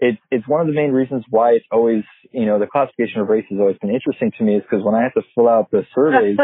it's 0.00 0.18
it's 0.30 0.48
one 0.48 0.62
of 0.62 0.66
the 0.66 0.72
main 0.72 0.92
reasons 0.92 1.24
why 1.28 1.52
it's 1.52 1.66
always 1.70 2.04
you 2.32 2.46
know 2.46 2.58
the 2.58 2.66
classification 2.66 3.20
of 3.20 3.28
race 3.28 3.44
has 3.50 3.58
always 3.58 3.76
been 3.78 3.90
interesting 3.90 4.32
to 4.38 4.44
me 4.44 4.56
is 4.56 4.62
because 4.62 4.84
when 4.84 4.94
I 4.94 5.02
have 5.02 5.14
to 5.14 5.22
fill 5.34 5.48
out 5.48 5.70
the 5.70 5.82
surveys, 5.94 6.38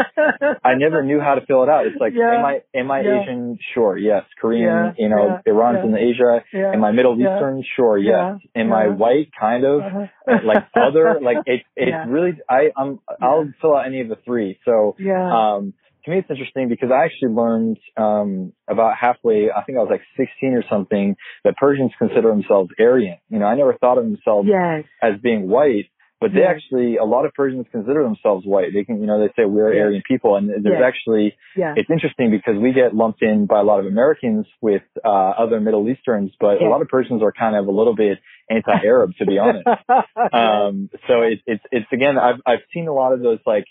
I 0.63 0.75
never 0.75 1.03
knew 1.03 1.19
how 1.19 1.35
to 1.35 1.45
fill 1.45 1.63
it 1.63 1.69
out. 1.69 1.87
It's 1.87 1.99
like 1.99 2.13
yeah. 2.15 2.37
am 2.37 2.45
I 2.45 2.59
am 2.75 2.91
I 2.91 3.01
yeah. 3.01 3.21
Asian? 3.21 3.57
Sure, 3.73 3.97
yes. 3.97 4.23
Korean, 4.39 4.63
yeah. 4.63 4.91
you 4.97 5.09
know, 5.09 5.39
Iran's 5.45 5.83
in 5.83 5.97
Asia. 5.97 6.43
Am 6.53 6.83
I 6.83 6.91
Middle 6.91 7.15
Eastern? 7.19 7.63
Sure, 7.75 7.97
yes. 7.97 8.39
Am 8.55 8.71
I 8.71 8.89
white? 8.89 9.31
Kind 9.37 9.65
of 9.65 9.81
uh-huh. 9.81 10.37
like 10.45 10.65
other 10.75 11.19
like 11.21 11.37
it 11.45 11.63
it's 11.75 12.09
really 12.09 12.33
I 12.49 12.69
I'm 12.77 12.99
I'll 13.21 13.49
fill 13.61 13.75
out 13.75 13.87
any 13.87 14.01
of 14.01 14.09
the 14.09 14.17
three. 14.23 14.59
So 14.65 14.95
yeah. 14.99 15.55
um 15.55 15.73
to 16.07 16.11
me 16.11 16.19
it's 16.19 16.29
interesting 16.29 16.69
because 16.69 16.89
I 16.91 17.05
actually 17.05 17.35
learned 17.35 17.77
um, 17.97 18.53
about 18.67 18.93
halfway, 18.99 19.51
I 19.51 19.63
think 19.63 19.77
I 19.77 19.81
was 19.81 19.89
like 19.91 20.01
16 20.15 20.53
or 20.53 20.63
something, 20.69 21.15
that 21.43 21.57
Persians 21.57 21.91
consider 21.99 22.29
themselves 22.29 22.71
Aryan. 22.79 23.17
You 23.29 23.39
know, 23.39 23.45
I 23.45 23.55
never 23.55 23.73
thought 23.73 23.97
of 23.97 24.05
themselves 24.05 24.47
yes. 24.49 24.85
as 25.03 25.19
being 25.21 25.49
white, 25.49 25.91
but 26.21 26.31
they 26.33 26.39
yes. 26.39 26.55
actually, 26.55 26.95
a 26.95 27.03
lot 27.03 27.25
of 27.25 27.33
Persians 27.33 27.65
consider 27.71 28.01
themselves 28.03 28.45
white. 28.45 28.73
They 28.73 28.85
can, 28.85 29.01
you 29.01 29.05
know, 29.05 29.19
they 29.19 29.27
say 29.35 29.45
we're 29.45 29.73
yes. 29.73 29.83
Aryan 29.83 30.03
people, 30.07 30.35
and 30.37 30.49
there's 30.63 30.81
actually, 30.83 31.35
yeah. 31.55 31.73
it's 31.75 31.89
interesting 31.91 32.31
because 32.31 32.59
we 32.59 32.71
get 32.71 32.95
lumped 32.95 33.21
in 33.21 33.45
by 33.45 33.59
a 33.59 33.63
lot 33.63 33.79
of 33.79 33.85
Americans 33.85 34.47
with 34.61 34.81
uh, 35.05 35.09
other 35.09 35.59
Middle 35.59 35.87
Easterns, 35.89 36.31
but 36.39 36.61
a 36.61 36.67
lot 36.69 36.81
of 36.81 36.87
Persians 36.87 37.21
are 37.21 37.33
kind 37.33 37.55
of 37.55 37.67
a 37.67 37.71
little 37.71 37.95
bit 37.95 38.17
anti-Arab, 38.49 39.11
to 39.19 39.25
be 39.25 39.37
honest. 39.37 39.67
um, 40.33 40.89
so 41.07 41.21
it, 41.21 41.39
it's 41.45 41.63
it's 41.71 41.87
again, 41.91 42.17
I've 42.17 42.41
I've 42.45 42.65
seen 42.73 42.87
a 42.87 42.93
lot 42.93 43.13
of 43.13 43.19
those 43.19 43.39
like 43.45 43.65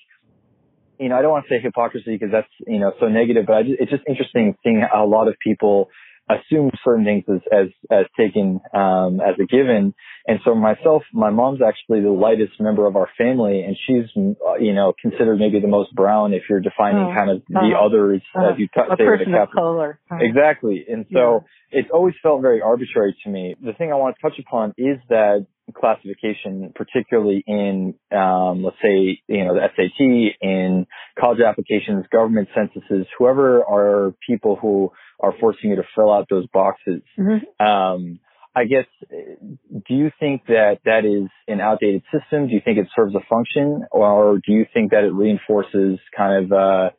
you 0.99 1.09
know, 1.09 1.17
I 1.17 1.23
don't 1.23 1.31
want 1.31 1.47
to 1.47 1.55
say 1.55 1.61
hypocrisy 1.63 2.17
because 2.17 2.31
that's, 2.33 2.49
you 2.67 2.79
know, 2.79 2.93
so 3.01 3.07
negative, 3.07 3.45
but 3.47 3.63
just, 3.65 3.81
it's 3.81 3.91
just 3.91 4.03
interesting 4.09 4.57
seeing 4.63 4.81
how 4.81 5.05
a 5.05 5.09
lot 5.09 5.29
of 5.29 5.35
people 5.43 5.89
assume 6.29 6.73
certain 6.85 7.05
things 7.05 7.23
as, 7.29 7.41
as, 7.53 7.69
as 7.89 8.07
taken, 8.19 8.61
um, 8.75 9.21
as 9.21 9.37
a 9.41 9.47
given. 9.47 9.95
And 10.27 10.41
so 10.45 10.57
myself, 10.57 11.03
my 11.13 11.31
mom's 11.31 11.61
actually 11.63 12.01
the 12.01 12.11
lightest 12.11 12.55
member 12.59 12.87
of 12.87 12.97
our 12.97 13.09
family 13.17 13.63
and 13.63 13.77
she's, 13.87 14.11
you 14.17 14.75
know, 14.75 14.93
considered 15.01 15.39
maybe 15.39 15.61
the 15.61 15.69
most 15.69 15.95
brown 15.95 16.35
if 16.35 16.43
you're 16.51 16.61
defining 16.61 17.13
oh, 17.13 17.15
kind 17.15 17.31
of 17.31 17.43
the 17.49 17.77
uh, 17.79 17.87
others 17.87 18.23
uh, 18.35 18.53
as 18.53 18.59
you 18.59 18.67
t- 18.67 18.81
a 18.81 18.97
say 18.97 19.05
person 19.05 19.35
of 19.35 19.51
color. 19.55 20.01
Uh, 20.11 20.17
exactly. 20.21 20.85
And 20.89 21.07
so 21.13 21.45
yeah. 21.71 21.79
it's 21.79 21.91
always 21.95 22.15
felt 22.23 22.43
very 22.43 22.61
arbitrary 22.61 23.17
to 23.23 23.31
me. 23.31 23.55
The 23.63 23.73
thing 23.75 23.93
I 23.93 23.95
want 23.95 24.17
to 24.17 24.23
touch 24.29 24.39
upon 24.41 24.75
is 24.77 24.99
that 25.09 25.47
classification, 25.75 26.73
particularly 26.75 27.43
in, 27.47 27.95
um, 28.13 28.63
let's 28.63 28.77
say, 28.83 29.21
you 29.27 29.45
know, 29.45 29.55
the 29.55 29.69
SAT, 29.75 30.37
in 30.41 30.87
college 31.19 31.41
applications, 31.41 32.07
government 32.13 32.49
censuses, 32.55 33.07
whoever 33.19 33.65
are 33.65 34.15
people 34.27 34.57
who 34.57 34.93
are 35.21 35.35
forcing 35.41 35.71
you 35.71 35.77
to 35.77 35.83
fill 35.95 36.13
out 36.13 36.27
those 36.31 36.47
boxes. 36.49 37.03
Mm-hmm. 37.19 37.65
Um, 37.65 38.21
I 38.55 38.65
guess, 38.65 38.87
do 39.11 39.95
you 39.95 40.11
think 40.19 40.47
that 40.47 40.79
that 40.87 41.05
is 41.05 41.29
an 41.47 41.61
outdated 41.61 42.03
system? 42.13 42.49
Do 42.49 42.55
you 42.55 42.63
think 42.65 42.79
it 42.79 42.87
serves 42.97 43.15
a 43.15 43.21
function, 43.29 43.85
or 43.91 44.37
do 44.39 44.53
you 44.53 44.65
think 44.73 44.93
that 44.93 45.05
it 45.05 45.13
reinforces 45.13 45.99
kind 46.17 46.45
of, 46.45 46.53
uh, 46.53 46.91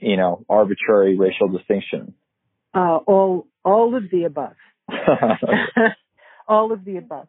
you 0.00 0.16
know, 0.16 0.44
arbitrary 0.48 1.18
racial 1.18 1.48
distinction? 1.48 2.14
Uh, 2.74 2.98
all, 3.06 3.46
all 3.64 3.94
of 3.94 4.04
the 4.10 4.24
above. 4.24 4.54
all 6.48 6.72
of 6.72 6.84
the 6.84 6.96
above 6.96 7.28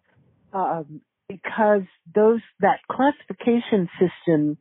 um, 0.55 1.01
because 1.27 1.81
those 2.13 2.39
that 2.61 2.79
classification 2.89 3.89
system 3.99 4.57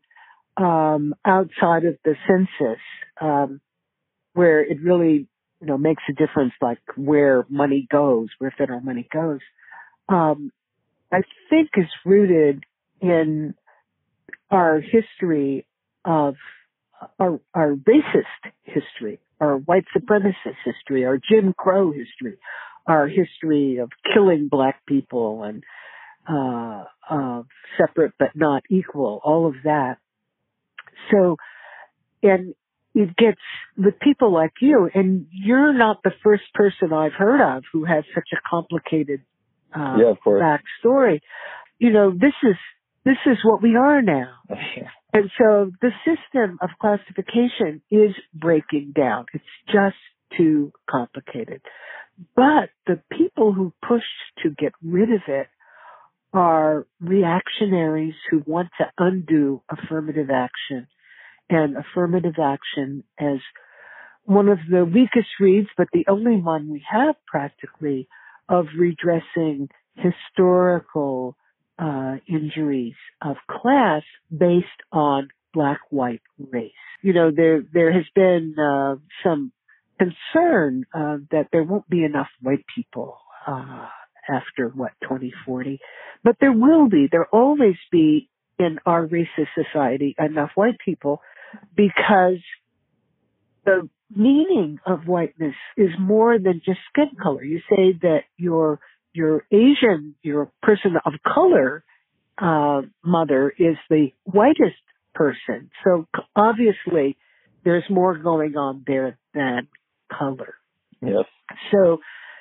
um, 0.57 1.15
outside 1.25 1.85
of 1.85 1.97
the 2.05 2.15
census, 2.27 2.81
um, 3.21 3.61
where 4.33 4.61
it 4.63 4.79
really 4.83 5.29
you 5.61 5.67
know 5.67 5.79
makes 5.79 6.03
a 6.11 6.13
difference, 6.13 6.53
like 6.61 6.81
where 6.97 7.47
money 7.49 7.87
goes, 7.91 8.29
where 8.39 8.53
federal 8.57 8.81
money 8.81 9.07
goes, 9.13 9.41
um, 10.09 10.51
I 11.13 11.23
think 11.49 11.71
is 11.77 11.87
rooted 12.05 12.65
in 13.01 13.55
our 14.51 14.81
history 14.81 15.67
of 16.05 16.35
our, 17.19 17.41
our 17.55 17.75
racist 17.75 18.53
history, 18.63 19.21
our 19.41 19.57
white 19.57 19.85
supremacist 19.97 20.57
history, 20.65 21.05
our 21.05 21.19
Jim 21.19 21.55
Crow 21.57 21.93
history, 21.93 22.39
our 22.87 23.07
history 23.07 23.79
of 23.79 23.91
killing 24.13 24.49
black 24.51 24.85
people 24.87 25.43
and 25.43 25.63
uh, 26.29 26.85
uh, 27.09 27.43
separate 27.79 28.13
but 28.19 28.31
not 28.35 28.63
equal, 28.71 29.21
all 29.25 29.47
of 29.47 29.55
that. 29.65 29.99
So, 31.11 31.37
and 32.23 32.55
it 32.95 33.17
gets 33.17 33.41
with 33.77 33.99
people 34.01 34.33
like 34.33 34.53
you, 34.61 34.89
and 34.95 35.27
you're 35.31 35.73
not 35.73 36.03
the 36.03 36.13
first 36.23 36.45
person 36.55 36.93
I've 36.93 37.13
heard 37.13 37.41
of 37.41 37.65
who 37.73 37.85
has 37.85 38.05
such 38.15 38.29
a 38.33 38.37
complicated 38.49 39.21
uh, 39.75 39.97
yeah, 39.99 40.11
of 40.11 40.21
course. 40.23 40.43
backstory. 40.43 41.21
You 41.79 41.91
know, 41.93 42.13
this 42.13 42.35
is 42.43 42.57
this 43.05 43.19
is 43.27 43.39
what 43.43 43.63
we 43.63 43.77
are 43.77 44.03
now. 44.03 44.35
And 45.13 45.31
so 45.39 45.71
the 45.81 45.91
system 46.05 46.59
of 46.61 46.71
classification 46.81 47.81
is 47.89 48.17
breaking 48.35 48.95
down. 48.97 49.27
It's 49.33 49.45
just 49.67 49.95
too 50.37 50.73
complicated. 50.91 51.61
But 52.35 52.71
the 52.89 53.01
people 53.17 53.53
who 53.53 53.73
push 53.87 54.03
to 54.43 54.51
get 54.51 54.73
rid 54.83 55.13
of 55.13 55.21
it 55.29 55.47
are 56.35 56.87
reactionaries 57.01 58.15
who 58.31 58.43
want 58.45 58.69
to 58.79 58.87
undo 58.99 59.63
affirmative 59.71 60.29
action 60.31 60.89
and 61.49 61.77
affirmative 61.77 62.35
action 62.43 63.05
as 63.19 63.39
one 64.25 64.49
of 64.49 64.59
the 64.71 64.85
weakest 64.85 65.29
reeds, 65.39 65.69
but 65.77 65.87
the 65.93 66.05
only 66.09 66.37
one 66.37 66.71
we 66.71 66.85
have 66.91 67.15
practically 67.27 68.09
of 68.49 68.67
redressing 68.77 69.69
historical 69.95 71.37
uh, 71.79 72.17
injuries 72.29 72.95
of 73.23 73.37
class 73.49 74.03
based 74.37 74.67
on 74.93 75.29
black-white 75.53 76.23
race. 76.51 76.73
You 77.03 77.13
know, 77.13 77.31
there 77.35 77.63
there 77.73 77.93
has 77.93 78.05
been 78.15 78.55
uh, 78.59 78.97
some 79.23 79.53
concern 79.99 80.85
uh, 80.93 81.19
that 81.31 81.49
there 81.53 81.63
won't 81.63 81.89
be 81.89 82.05
enough 82.05 82.29
white 82.41 82.65
people 82.75 83.19
uh, 83.47 83.87
after 84.29 84.69
what 84.69 84.93
2040, 85.03 85.79
but 86.23 86.37
there 86.41 86.53
will 86.53 86.89
be. 86.89 87.09
There 87.11 87.27
always 87.27 87.77
be 87.91 88.29
in 88.59 88.79
our 88.87 89.07
racist 89.07 89.49
society 89.55 90.15
enough 90.19 90.51
white 90.55 90.79
people 90.85 91.21
because 91.77 92.39
the 93.65 93.89
meaning 94.15 94.79
of 94.87 95.07
whiteness 95.07 95.55
is 95.77 95.91
more 95.99 96.39
than 96.39 96.61
just 96.65 96.79
skin 96.91 97.11
color. 97.21 97.43
You 97.43 97.61
say 97.69 97.99
that 98.03 98.21
you're 98.37 98.81
your 99.13 99.47
Asian, 99.53 100.17
your 100.23 100.51
person 100.63 100.97
of 101.07 101.13
color 101.27 101.85
uh, 102.37 102.83
mother 103.05 103.53
is 103.59 103.77
the 103.89 104.09
whitest 104.25 104.77
person. 105.15 105.71
So 105.85 106.07
obviously, 106.35 107.17
there's 107.65 107.85
more 107.89 108.19
going 108.19 108.57
on 108.57 108.85
there 108.87 109.19
than 109.33 109.69
color. 110.13 110.55
Yes. 111.01 111.25
So, 111.71 111.99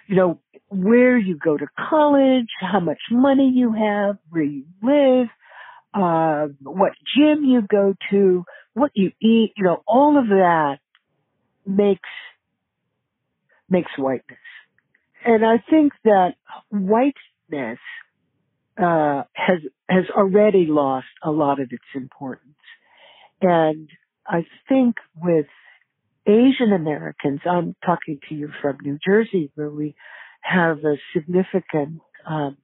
you 0.07 0.15
know, 0.15 0.39
where 0.69 1.17
you 1.17 1.37
go 1.37 1.57
to 1.57 1.67
college, 1.89 2.47
how 2.59 2.79
much 2.79 2.99
money 3.11 3.51
you 3.53 3.73
have, 3.73 4.17
where 4.29 4.43
you 4.43 4.65
live, 4.81 5.27
uh, 5.93 6.47
what 6.61 6.93
gym 7.15 7.43
you 7.43 7.61
go 7.61 7.93
to, 8.09 8.43
what 8.73 8.91
you 8.95 9.11
eat, 9.21 9.53
you 9.55 9.63
know, 9.63 9.83
all 9.87 10.17
of 10.17 10.27
that 10.27 10.77
makes 11.65 12.09
makes 13.69 13.91
whiteness. 13.97 14.37
And 15.25 15.45
I 15.45 15.63
think 15.69 15.93
that 16.03 16.33
whiteness 16.69 17.79
uh, 18.77 19.23
has 19.33 19.59
has 19.89 20.05
already 20.15 20.65
lost 20.67 21.07
a 21.23 21.31
lot 21.31 21.59
of 21.59 21.69
its 21.71 21.83
importance. 21.95 22.55
And 23.41 23.89
I 24.27 24.45
think 24.67 24.95
with 25.21 25.47
Asian 26.25 26.71
Americans, 26.73 27.41
I'm 27.49 27.75
talking 27.85 28.19
to 28.29 28.35
you 28.35 28.49
from 28.61 28.77
New 28.81 28.97
Jersey, 29.05 29.51
where 29.55 29.69
we 29.69 29.95
have 30.41 30.79
a 30.79 30.95
significant 31.13 32.01
um, 32.25 32.57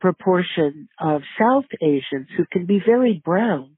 proportion 0.00 0.88
of 0.98 1.22
South 1.38 1.64
Asians 1.82 2.28
who 2.36 2.44
can 2.50 2.66
be 2.66 2.80
very 2.84 3.20
brown, 3.24 3.76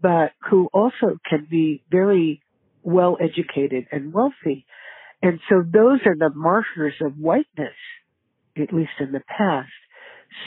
but 0.00 0.32
who 0.50 0.68
also 0.72 1.18
can 1.28 1.46
be 1.50 1.82
very 1.90 2.42
well 2.82 3.16
educated 3.20 3.86
and 3.90 4.12
wealthy. 4.12 4.66
And 5.22 5.40
so 5.48 5.62
those 5.62 6.00
are 6.06 6.16
the 6.16 6.30
markers 6.34 6.94
of 7.00 7.14
whiteness, 7.16 7.74
at 8.56 8.72
least 8.72 8.92
in 9.00 9.12
the 9.12 9.22
past. 9.26 9.70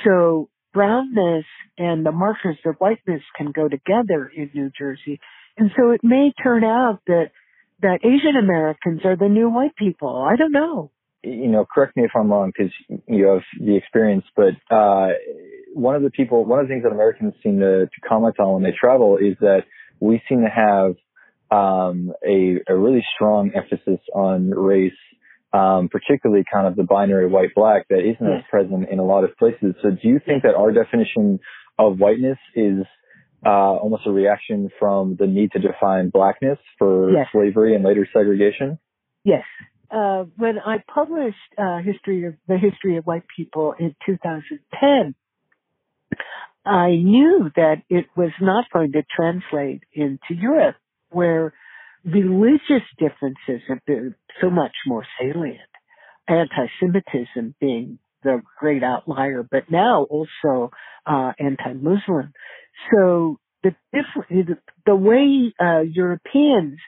So 0.05 0.49
brownness 0.73 1.45
and 1.77 2.05
the 2.05 2.11
markers 2.11 2.57
of 2.65 2.75
whiteness 2.75 3.21
can 3.35 3.51
go 3.51 3.67
together 3.67 4.31
in 4.33 4.51
New 4.53 4.69
Jersey. 4.77 5.19
And 5.57 5.71
so 5.75 5.91
it 5.91 6.01
may 6.03 6.31
turn 6.43 6.63
out 6.63 6.99
that, 7.07 7.31
that 7.81 7.99
Asian 8.03 8.35
Americans 8.39 9.01
are 9.05 9.15
the 9.15 9.29
new 9.29 9.49
white 9.49 9.75
people. 9.75 10.25
I 10.27 10.35
don't 10.35 10.51
know. 10.51 10.91
You 11.23 11.47
know, 11.47 11.65
correct 11.65 11.97
me 11.97 12.03
if 12.03 12.11
I'm 12.15 12.31
wrong 12.31 12.51
because 12.55 12.71
you 13.07 13.25
have 13.27 13.41
the 13.59 13.75
experience, 13.75 14.25
but, 14.35 14.53
uh, 14.75 15.09
one 15.73 15.95
of 15.95 16.01
the 16.01 16.09
people, 16.09 16.43
one 16.45 16.59
of 16.59 16.67
the 16.67 16.73
things 16.73 16.83
that 16.83 16.91
Americans 16.91 17.33
seem 17.43 17.59
to, 17.59 17.85
to 17.85 18.01
comment 18.07 18.39
on 18.39 18.53
when 18.53 18.63
they 18.63 18.75
travel 18.79 19.17
is 19.17 19.35
that 19.41 19.61
we 19.99 20.21
seem 20.27 20.41
to 20.41 20.49
have 20.49 20.95
um, 21.51 22.13
a, 22.25 22.57
a 22.67 22.75
really 22.75 23.05
strong 23.15 23.51
emphasis 23.55 23.99
on 24.13 24.49
race, 24.49 24.91
um, 25.53 25.87
particularly 25.89 26.43
kind 26.51 26.67
of 26.67 26.75
the 26.75 26.83
binary 26.83 27.27
white 27.27 27.53
black 27.55 27.87
that 27.89 27.99
isn't 27.99 28.25
as 28.25 28.43
present 28.49 28.89
in 28.89 28.99
a 28.99 29.03
lot 29.03 29.23
of 29.23 29.35
places. 29.37 29.75
So 29.81 29.91
do 29.91 30.07
you 30.07 30.19
think 30.25 30.43
that 30.43 30.55
our 30.55 30.71
definition 30.71 31.39
of 31.77 31.99
whiteness 31.99 32.39
is 32.55 32.85
uh, 33.45 33.49
almost 33.49 34.03
a 34.05 34.11
reaction 34.11 34.69
from 34.79 35.15
the 35.19 35.27
need 35.27 35.51
to 35.51 35.59
define 35.59 36.09
blackness 36.09 36.57
for 36.77 37.11
yes. 37.11 37.27
slavery 37.31 37.75
and 37.75 37.83
later 37.83 38.07
segregation? 38.11 38.79
Yes. 39.23 39.43
Uh, 39.89 40.25
when 40.35 40.57
I 40.59 40.77
published 40.93 41.37
uh, 41.57 41.77
history 41.77 42.25
of 42.25 42.33
the 42.47 42.57
history 42.57 42.97
of 42.97 43.05
white 43.05 43.23
people 43.35 43.73
in 43.79 43.95
2010, 44.05 45.15
I 46.65 46.89
knew 46.89 47.49
that 47.55 47.83
it 47.89 48.05
was 48.17 48.31
not 48.41 48.65
going 48.73 48.91
to 48.91 49.03
translate 49.15 49.83
into 49.93 50.33
Europe 50.33 50.75
where 51.09 51.53
religious 52.03 52.83
differences 52.99 53.61
have 53.69 53.79
been 53.85 54.15
so 54.41 54.49
much 54.49 54.73
more 54.85 55.05
salient. 55.19 55.59
Anti-Semitism 56.27 57.55
being 57.61 57.99
the 58.23 58.41
great 58.59 58.83
outlier, 58.83 59.47
but 59.49 59.69
now 59.69 60.03
also 60.03 60.71
uh, 61.05 61.31
anti-Muslim. 61.39 62.33
So 62.91 63.39
the 63.63 63.75
different, 63.93 64.59
the 64.85 64.95
way 64.95 65.53
uh, 65.59 65.81
Europeans 65.81 66.79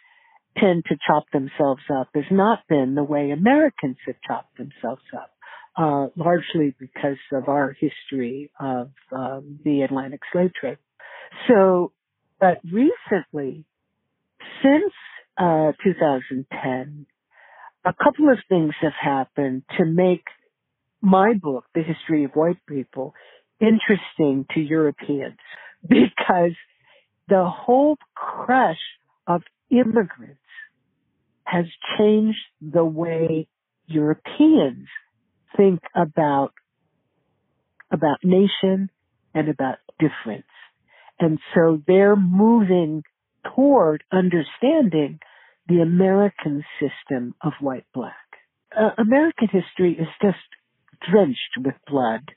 tend 0.57 0.83
to 0.89 0.95
chop 1.07 1.25
themselves 1.31 1.83
up 1.93 2.09
has 2.13 2.25
not 2.31 2.59
been 2.67 2.95
the 2.95 3.03
way 3.03 3.31
Americans 3.31 3.97
have 4.05 4.15
chopped 4.25 4.57
themselves 4.57 5.01
up, 5.15 5.31
uh, 5.77 6.07
largely 6.15 6.75
because 6.79 7.17
of 7.31 7.47
our 7.47 7.75
history 7.79 8.51
of 8.59 8.91
um, 9.15 9.59
the 9.63 9.81
Atlantic 9.81 10.21
slave 10.31 10.51
trade. 10.59 10.77
So, 11.47 11.91
but 12.39 12.59
recently, 12.63 13.65
since 14.63 14.93
uh, 15.37 15.71
2010, 15.83 17.05
a 17.85 17.93
couple 17.93 18.29
of 18.29 18.37
things 18.49 18.73
have 18.81 18.93
happened 18.99 19.63
to 19.77 19.85
make 19.85 20.23
my 21.01 21.33
book, 21.33 21.65
The 21.73 21.81
History 21.81 22.25
of 22.25 22.31
White 22.31 22.65
People, 22.67 23.13
interesting 23.59 24.45
to 24.53 24.59
Europeans 24.59 25.37
because 25.87 26.55
the 27.27 27.45
whole 27.45 27.97
crush 28.15 28.79
of 29.27 29.43
immigrants 29.69 30.39
has 31.43 31.65
changed 31.97 32.39
the 32.61 32.83
way 32.83 33.47
Europeans 33.87 34.87
think 35.57 35.81
about 35.95 36.53
about 37.91 38.17
nation 38.23 38.89
and 39.33 39.49
about 39.49 39.77
difference. 39.99 40.45
And 41.19 41.39
so 41.55 41.81
they're 41.87 42.15
moving 42.15 43.03
toward 43.55 44.03
understanding 44.11 45.19
the 45.67 45.81
American 45.81 46.63
system 46.79 47.33
of 47.41 47.53
white 47.59 47.85
black. 47.93 48.13
Uh, 48.75 48.91
American 48.99 49.47
history 49.51 49.97
is 49.99 50.07
just 50.21 50.37
drenched 51.09 51.57
with 51.63 51.75
blood, 51.87 52.31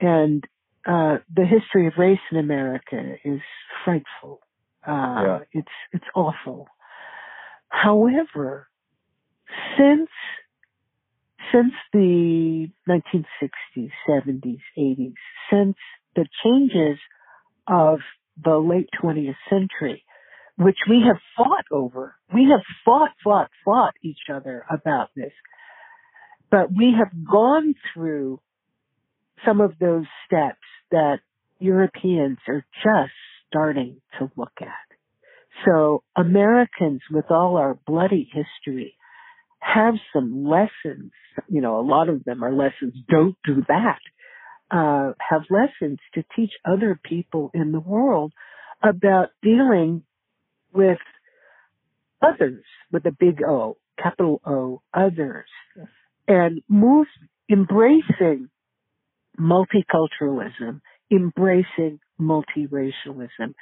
and 0.00 0.44
uh, 0.86 1.18
the 1.34 1.44
history 1.44 1.86
of 1.86 1.94
race 1.98 2.20
in 2.30 2.38
America 2.38 3.16
is 3.24 3.40
frightful. 3.84 4.40
Uh, 4.86 5.22
yeah. 5.24 5.38
It's 5.52 5.68
it's 5.92 6.04
awful. 6.14 6.68
However, 7.68 8.68
since 9.76 10.10
since 11.52 11.72
the 11.92 12.68
1960s, 12.88 13.90
70s, 14.08 14.58
80s, 14.76 15.14
since 15.50 15.76
the 16.14 16.26
changes 16.44 16.98
of 17.68 18.00
the 18.42 18.56
late 18.56 18.88
20th 19.02 19.36
century, 19.48 20.04
which 20.56 20.78
we 20.88 21.02
have 21.06 21.18
fought 21.36 21.64
over. 21.70 22.16
We 22.32 22.48
have 22.50 22.62
fought, 22.84 23.10
fought, 23.22 23.50
fought 23.64 23.94
each 24.02 24.30
other 24.32 24.64
about 24.70 25.10
this. 25.14 25.32
But 26.50 26.72
we 26.72 26.94
have 26.98 27.12
gone 27.28 27.74
through 27.92 28.40
some 29.44 29.60
of 29.60 29.72
those 29.78 30.04
steps 30.26 30.62
that 30.90 31.18
Europeans 31.58 32.38
are 32.48 32.64
just 32.82 33.12
starting 33.48 34.00
to 34.18 34.30
look 34.36 34.52
at. 34.60 34.68
So 35.64 36.02
Americans 36.16 37.00
with 37.10 37.30
all 37.30 37.56
our 37.56 37.78
bloody 37.86 38.28
history 38.32 38.96
have 39.60 39.94
some 40.12 40.44
lessons, 40.46 41.12
you 41.48 41.60
know, 41.60 41.80
a 41.80 41.86
lot 41.86 42.08
of 42.08 42.24
them 42.24 42.44
are 42.44 42.52
lessons, 42.52 42.94
don't 43.08 43.36
do 43.44 43.62
that, 43.68 43.98
uh, 44.70 45.12
have 45.30 45.42
lessons 45.50 45.98
to 46.14 46.24
teach 46.34 46.52
other 46.64 47.00
people 47.02 47.50
in 47.54 47.72
the 47.72 47.80
world 47.80 48.32
about 48.82 49.28
dealing 49.42 50.02
with 50.72 50.98
others 52.22 52.64
with 52.92 53.04
a 53.06 53.16
big 53.18 53.40
O, 53.42 53.76
capital 54.00 54.40
O, 54.46 54.82
others, 54.92 55.48
and 56.28 56.60
move 56.68 57.06
embracing 57.50 58.48
multiculturalism, 59.38 60.80
embracing 61.10 62.00
multiracialism. 62.20 63.54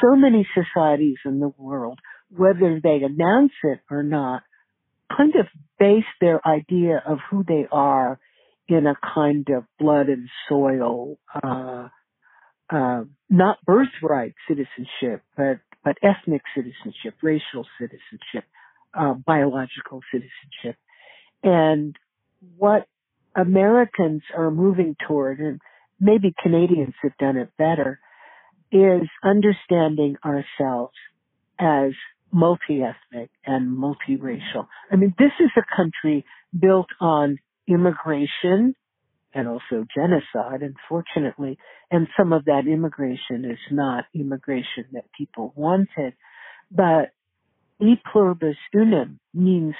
So 0.00 0.16
many 0.16 0.46
societies 0.54 1.18
in 1.24 1.40
the 1.40 1.52
world, 1.56 1.98
whether 2.30 2.80
they 2.82 3.00
announce 3.02 3.52
it 3.62 3.80
or 3.90 4.02
not, 4.02 4.42
kind 5.14 5.34
of 5.36 5.46
base 5.78 6.04
their 6.20 6.46
idea 6.46 7.02
of 7.06 7.18
who 7.30 7.44
they 7.46 7.66
are 7.70 8.18
in 8.68 8.86
a 8.86 8.94
kind 9.14 9.48
of 9.48 9.64
blood 9.78 10.08
and 10.08 10.28
soil, 10.48 11.18
uh, 11.42 11.88
uh, 12.70 13.04
not 13.30 13.58
birthright 13.64 14.34
citizenship, 14.46 15.22
but 15.36 15.60
but 15.84 15.96
ethnic 16.02 16.42
citizenship, 16.54 17.14
racial 17.22 17.64
citizenship, 17.80 18.44
uh, 18.92 19.14
biological 19.14 20.00
citizenship, 20.12 20.76
and 21.42 21.96
what 22.56 22.86
Americans 23.36 24.22
are 24.36 24.50
moving 24.50 24.96
toward, 25.06 25.40
and 25.40 25.60
maybe 26.00 26.34
Canadians 26.42 26.94
have 27.02 27.16
done 27.18 27.36
it 27.36 27.50
better, 27.56 28.00
is 28.70 29.08
understanding 29.24 30.16
ourselves 30.24 30.94
as 31.58 31.92
multi-ethnic 32.30 33.30
and 33.46 33.76
multiracial. 33.76 34.66
I 34.90 34.96
mean, 34.96 35.14
this 35.18 35.32
is 35.40 35.50
a 35.56 35.76
country 35.76 36.24
built 36.58 36.88
on 37.00 37.38
immigration 37.66 38.74
and 39.34 39.48
also 39.48 39.86
genocide, 39.94 40.62
unfortunately. 40.62 41.58
And 41.90 42.08
some 42.18 42.32
of 42.32 42.44
that 42.46 42.66
immigration 42.66 43.44
is 43.44 43.58
not 43.70 44.04
immigration 44.14 44.86
that 44.92 45.04
people 45.16 45.52
wanted. 45.56 46.14
But 46.70 47.12
e 47.80 47.94
pluribus 48.12 48.56
unum 48.74 49.20
means 49.32 49.74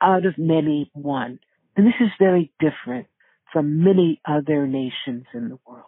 out 0.00 0.26
of 0.26 0.34
many 0.38 0.90
one. 0.94 1.40
And 1.78 1.86
this 1.86 1.94
is 2.00 2.08
very 2.18 2.50
different 2.58 3.06
from 3.52 3.84
many 3.84 4.20
other 4.26 4.66
nations 4.66 5.26
in 5.32 5.48
the 5.48 5.58
world. 5.64 5.84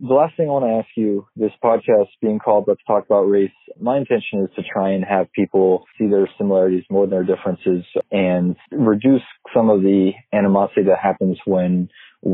The 0.00 0.14
last 0.14 0.36
thing 0.36 0.46
I 0.46 0.52
want 0.52 0.66
to 0.66 0.78
ask 0.78 0.88
you, 0.96 1.26
this 1.34 1.50
podcast 1.62 2.06
being 2.20 2.38
called 2.38 2.66
Let's 2.68 2.80
Talk 2.86 3.06
About 3.06 3.24
Race, 3.24 3.50
my 3.80 3.98
intention 3.98 4.44
is 4.44 4.50
to 4.54 4.62
try 4.62 4.90
and 4.90 5.04
have 5.04 5.26
people 5.32 5.84
see 5.98 6.06
their 6.06 6.28
similarities 6.38 6.84
more 6.88 7.08
than 7.08 7.10
their 7.10 7.36
differences 7.36 7.84
and 8.12 8.54
reduce 8.70 9.24
some 9.52 9.68
of 9.68 9.82
the 9.82 10.12
animosity 10.32 10.84
that 10.84 10.98
happens 11.02 11.36
when 11.44 11.88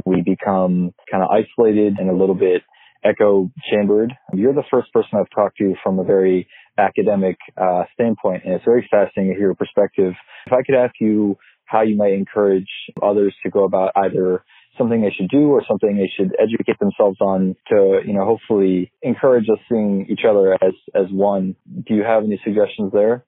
we 0.04 0.20
become 0.20 0.92
kind 1.10 1.24
of 1.24 1.30
isolated 1.30 1.94
and 1.98 2.10
a 2.10 2.14
little 2.14 2.34
bit 2.34 2.60
echo 3.04 3.50
chambered. 3.70 4.12
You're 4.34 4.52
the 4.52 4.64
first 4.70 4.92
person 4.92 5.18
I've 5.18 5.30
talked 5.34 5.56
to 5.58 5.74
from 5.82 5.98
a 5.98 6.04
very 6.04 6.46
academic 6.76 7.36
uh, 7.56 7.84
standpoint, 7.94 8.44
and 8.44 8.54
it's 8.54 8.64
very 8.64 8.86
fascinating 8.90 9.32
to 9.32 9.38
hear 9.38 9.48
your 9.48 9.54
perspective. 9.54 10.12
If 10.46 10.52
I 10.52 10.62
could 10.62 10.76
ask 10.76 10.94
you 11.00 11.36
how 11.68 11.82
you 11.82 11.96
might 11.96 12.12
encourage 12.12 12.68
others 13.02 13.34
to 13.42 13.50
go 13.50 13.64
about 13.64 13.92
either 13.94 14.42
something 14.76 15.02
they 15.02 15.10
should 15.10 15.28
do 15.28 15.50
or 15.50 15.62
something 15.68 15.96
they 15.96 16.10
should 16.16 16.34
educate 16.40 16.78
themselves 16.78 17.18
on 17.20 17.56
to, 17.68 18.00
you 18.06 18.14
know, 18.14 18.24
hopefully 18.24 18.92
encourage 19.02 19.48
us 19.50 19.58
seeing 19.68 20.06
each 20.08 20.20
other 20.28 20.54
as, 20.54 20.72
as 20.94 21.06
one. 21.10 21.56
Do 21.86 21.94
you 21.94 22.02
have 22.04 22.24
any 22.24 22.40
suggestions 22.44 22.92
there? 22.92 23.24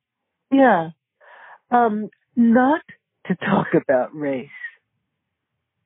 Yeah. 0.51 0.91
Um, 1.71 2.09
not 2.37 2.83
to 3.27 3.35
talk 3.35 3.67
about 3.75 4.15
race. 4.15 4.49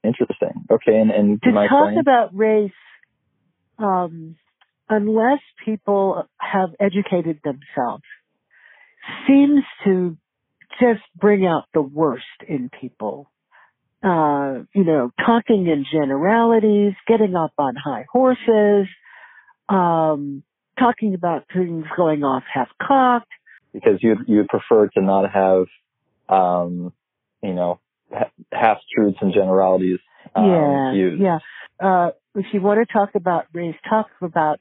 Interesting. 0.04 0.66
Okay. 0.70 0.96
And, 0.96 1.10
and 1.10 1.42
to 1.42 1.50
talk 1.50 1.94
about 1.98 2.36
race, 2.36 2.70
um, 3.78 4.36
unless 4.88 5.40
people 5.64 6.28
have 6.38 6.70
educated 6.78 7.40
themselves, 7.42 8.04
seems 9.26 9.64
to 9.84 10.16
just 10.80 11.02
bring 11.16 11.46
out 11.46 11.64
the 11.74 11.82
worst 11.82 12.24
in 12.46 12.70
people. 12.80 13.30
Uh, 14.02 14.64
you 14.74 14.84
know, 14.84 15.10
talking 15.24 15.66
in 15.66 15.86
generalities, 15.90 16.92
getting 17.06 17.34
up 17.34 17.52
on 17.56 17.74
high 17.74 18.04
horses, 18.12 18.86
um, 19.68 20.42
talking 20.78 21.14
about 21.14 21.44
things 21.54 21.86
going 21.96 22.22
off 22.22 22.42
half 22.52 22.68
cocked. 22.82 23.30
Because 23.72 24.02
you 24.02 24.16
you 24.26 24.44
prefer 24.48 24.88
to 24.88 25.00
not 25.00 25.30
have, 25.32 25.66
um, 26.28 26.92
you 27.42 27.54
know, 27.54 27.80
half 28.52 28.78
truths 28.94 29.18
and 29.20 29.32
generalities. 29.32 29.98
Um, 30.34 30.44
yeah, 30.44 30.92
used. 30.92 31.22
yeah. 31.22 31.38
Uh, 31.80 32.10
if 32.34 32.46
you 32.52 32.60
want 32.60 32.86
to 32.86 32.92
talk 32.92 33.14
about 33.14 33.46
race, 33.52 33.74
talk 33.88 34.08
about 34.20 34.60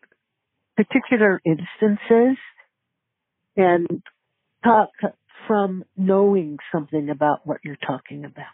particular 0.76 1.42
instances 1.46 2.38
and 3.56 4.02
talk 4.64 4.90
from 5.48 5.84
knowing 5.98 6.58
something 6.72 7.10
about 7.10 7.46
what 7.46 7.58
you're 7.64 7.76
talking 7.76 8.26
about? 8.26 8.46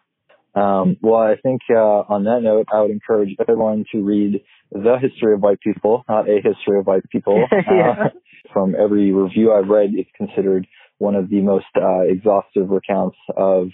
Um, 0.55 0.97
well, 1.01 1.21
I 1.21 1.35
think 1.41 1.61
uh, 1.69 1.75
on 1.75 2.23
that 2.23 2.41
note, 2.41 2.67
I 2.73 2.81
would 2.81 2.91
encourage 2.91 3.35
everyone 3.39 3.85
to 3.91 4.01
read 4.01 4.41
The 4.71 4.97
History 4.99 5.33
of 5.33 5.41
White 5.41 5.61
People, 5.61 6.03
not 6.09 6.27
A 6.27 6.35
History 6.35 6.79
of 6.79 6.87
White 6.87 7.03
People. 7.11 7.45
yeah. 7.51 8.05
uh, 8.05 8.09
from 8.51 8.75
every 8.75 9.11
review 9.11 9.53
I've 9.53 9.69
read, 9.69 9.91
it's 9.93 10.09
considered 10.17 10.67
one 10.97 11.15
of 11.15 11.29
the 11.29 11.41
most 11.41 11.67
uh, 11.75 12.01
exhaustive 12.01 12.69
recounts 12.69 13.17
of 13.37 13.69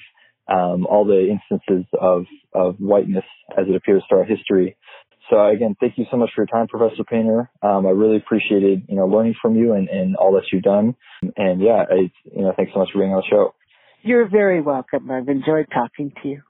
um, 0.47 0.85
all 0.85 1.05
the 1.05 1.29
instances 1.29 1.85
of, 1.99 2.25
of 2.53 2.75
whiteness 2.77 3.25
as 3.57 3.65
it 3.67 3.75
appears 3.75 4.03
to 4.09 4.17
our 4.17 4.23
history. 4.23 4.77
So 5.29 5.45
again, 5.47 5.75
thank 5.79 5.97
you 5.97 6.05
so 6.11 6.17
much 6.17 6.29
for 6.35 6.41
your 6.41 6.47
time, 6.47 6.67
Professor 6.67 7.03
Painter. 7.03 7.49
Um, 7.61 7.85
I 7.85 7.89
really 7.89 8.17
appreciated, 8.17 8.83
you 8.87 8.95
know, 8.95 9.07
learning 9.07 9.35
from 9.41 9.55
you 9.55 9.73
and, 9.73 9.89
and 9.89 10.15
all 10.15 10.33
that 10.33 10.43
you've 10.51 10.63
done. 10.63 10.95
And 11.35 11.61
yeah, 11.61 11.83
I, 11.89 12.11
you 12.25 12.41
know, 12.43 12.53
thanks 12.55 12.71
so 12.73 12.79
much 12.79 12.89
for 12.93 12.99
being 12.99 13.11
on 13.11 13.23
the 13.27 13.27
show. 13.29 13.55
You're 14.03 14.29
very 14.29 14.61
welcome. 14.61 15.09
I've 15.09 15.29
enjoyed 15.29 15.67
talking 15.73 16.11
to 16.21 16.29
you. 16.29 16.41